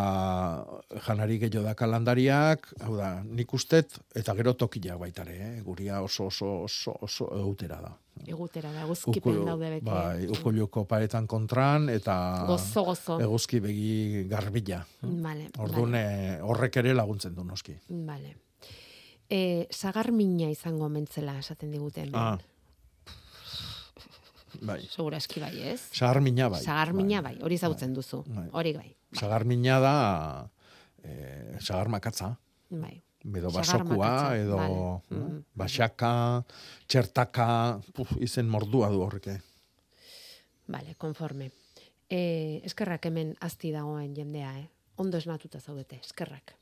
[1.06, 5.62] janari gehiago da kalandariak, hau da, nik ustet, eta gero tokiak baitare, eh?
[5.66, 7.92] guria oso oso oso oso eutera da.
[8.28, 9.86] Egutera da, guzkipen Ukulu- daude beti.
[9.86, 13.20] Bai, ukuluko paretan kontran, eta Gozo, gozo.
[13.20, 14.86] eguzki begi garbila.
[15.02, 17.76] Vale, Orduan, eh, horrek ere laguntzen du noski.
[17.90, 18.38] Vale.
[19.30, 22.16] E, sagar mina izango mentzela esaten digute hemen.
[22.16, 22.38] Ah.
[24.64, 24.80] Bai.
[24.90, 25.82] Segura eski bai, ez?
[25.92, 26.62] Sagar mina bai.
[26.64, 28.22] Sagar mina bai, hori zautzen duzu.
[28.28, 28.48] Bai.
[28.54, 28.96] Hori bai.
[29.20, 29.96] Sagar mina da
[31.04, 32.38] eh, sagar makatza.
[32.70, 33.02] Bai.
[33.24, 34.74] Edo basokua, edo vale.
[34.74, 35.44] eh, Mhm.
[35.56, 36.44] basaka,
[36.88, 39.38] txertaka, puf, izen mordua du horreke.
[40.68, 41.52] Vale, konforme.
[42.10, 44.68] E, eskerrak hemen azti dagoen jendea, eh?
[44.98, 46.54] Ondo esnatuta zaudete, eskerrak.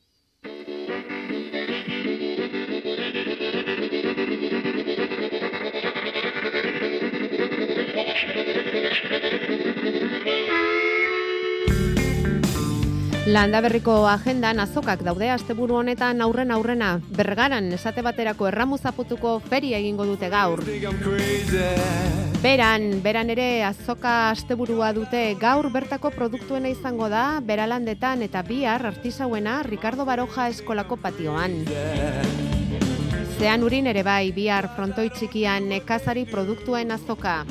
[13.31, 20.07] Landa berriko agendan azokak daude asteburu honetan aurren aurrena bergaran esate baterako erramuzaputuko feria egingo
[20.09, 20.63] dute gaur.
[22.41, 29.61] Beran, beran ere azoka asteburua dute gaur bertako produktuena izango da beralandetan eta bihar artisauena
[29.63, 31.61] Ricardo Baroja eskolako patioan.
[33.37, 37.43] Zean urin ere bai bihar frontoi txikian nekazari produktuen azoka.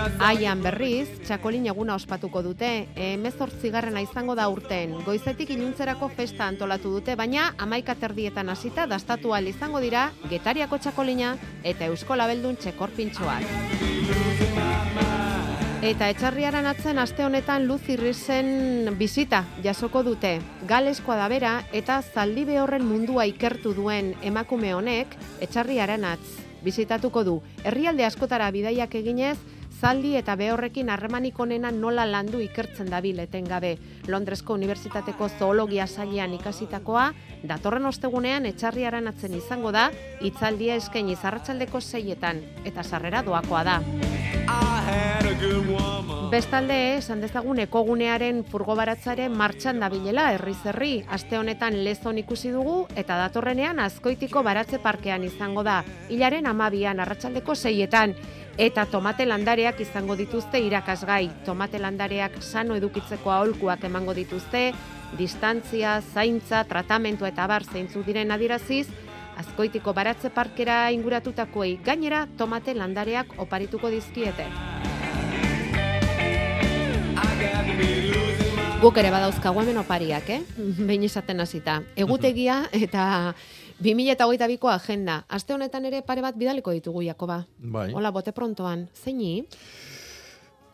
[0.00, 4.94] Aian berriz, txakolin eguna ospatuko dute, emezortzigarrena izango da urten.
[5.04, 11.34] Goizetik iluntzerako festa antolatu dute, baina amaika terdietan hasita dastatu ahal izango dira getariako txakolina
[11.64, 13.44] eta eusko labeldun txekorpintxoak.
[15.80, 20.34] Eta etxarriaran atzen aste honetan Luz Irrisen bizita jasoko dute.
[20.68, 27.38] Galeskoa da bera eta zaldibe horren mundua ikertu duen emakume honek etxarriaran atz bizitatuko du.
[27.64, 29.38] Herrialde askotara bidaiak eginez,
[29.80, 33.76] zaldi eta behorrekin harremanik onena nola landu ikertzen dabil etengabe.
[34.08, 37.06] Londresko Unibertsitateko Zoologia Sailean ikasitakoa,
[37.48, 39.88] datorren ostegunean etxarriaran atzen izango da,
[40.20, 43.80] hitzaldia eskaini zarratsaldeko seietan, eta sarrera doakoa da.
[46.30, 50.92] Bestalde, esan dezagun ekogunearen furgo baratzare martxan dabilela herri.
[51.08, 55.82] Aste honetan lezon ikusi dugu eta datorrenean azkoitiko baratze parkean izango da.
[56.08, 58.14] Hilaren amabian arratsaldeko seietan.
[58.60, 61.30] Eta tomate landareak izango dituzte irakasgai.
[61.46, 64.74] Tomate landareak sano edukitzeko aholkuak emango dituzte,
[65.16, 68.84] distantzia, zaintza, tratamentu eta bar zeintzuk diren adiraziz,
[69.40, 74.44] azkoitiko baratze parkera inguratutakoei gainera tomate landareak oparituko dizkiete.
[78.80, 80.42] Guk ere badauzkagu hemen opariak, eh?
[80.58, 81.80] Behin izaten hasita.
[81.96, 83.32] Egutegia eta
[83.80, 85.24] 2022ko agenda.
[85.28, 87.46] Aste honetan ere pare bat bidaliko ditugu, Jakoba.
[87.58, 87.92] Bai.
[87.94, 88.88] Hola, bote prontoan.
[88.94, 89.46] Zeini?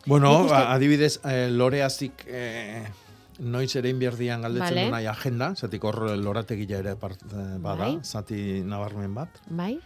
[0.06, 2.84] Bueno, uste- adibidez, eh, loreazik eh,
[3.38, 4.90] noiz ere inbierdian galdetzen Vale.
[4.90, 7.98] nahi agenda, zatik hor lorategia ere part, eh, bada, Bai.
[8.02, 9.40] zati nabarmen bat.
[9.50, 9.78] Bai?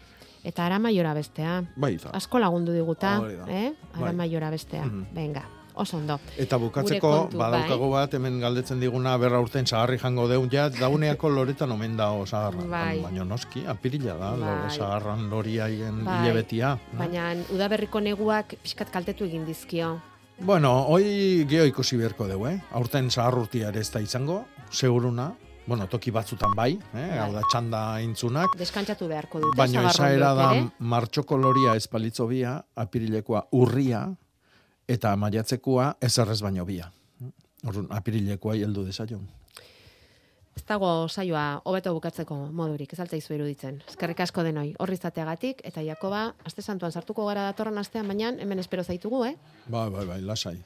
[0.45, 1.63] Eta ara maiora bestea.
[1.77, 1.99] Bai.
[2.13, 3.19] Asko lagundu diguta,
[3.49, 3.73] eh?
[3.95, 4.15] Ara Bai.
[4.15, 4.85] maiora bestea.
[4.87, 5.07] Mhm.
[5.15, 5.45] Venga,
[5.81, 6.19] oso ondo.
[6.39, 8.05] Eta bukatzeko, kontu, badaukago bai.
[8.05, 12.65] bat, hemen galdetzen diguna berra urten sagarri jango deun, ja, dauneako loretan omen da sagarra.
[12.69, 13.01] Bai.
[13.03, 14.41] Baina noski, apirila da, Bai.
[14.41, 16.21] lo, sagarran loriaien Bai.
[16.21, 16.77] hilebetia.
[16.99, 19.99] Baina udaberriko neguak pixkat kaltetu egin dizkio.
[20.41, 22.59] Bueno, hoi geho ikusi beharko dugu, eh?
[22.73, 25.35] Aurten sagarrutia ere ez da izango, seguruna.
[25.67, 27.19] Bueno, toki batzutan bai, eh?
[27.21, 28.57] Hau da txanda intzunak.
[28.59, 29.57] Deskantzatu beharko dute.
[29.59, 34.07] Baina esaera da martxoko loria ez palitzo bia, apirilekoa urria,
[34.91, 36.91] eta maiatzekoa ezerrez baino bia.
[37.67, 39.29] Orduan, apirilekoa heldu desaion.
[40.57, 43.79] Ez dago saioa hobeto bukatzeko modurik, ez altzaizu iruditzen.
[43.89, 48.59] Eskerrik asko denoi, horri izateagatik, eta Jakoba, aste santuan sartuko gara datorren astean, baina hemen
[48.59, 49.37] espero zaitugu, eh?
[49.69, 50.57] Bai, bai, bai, lasai.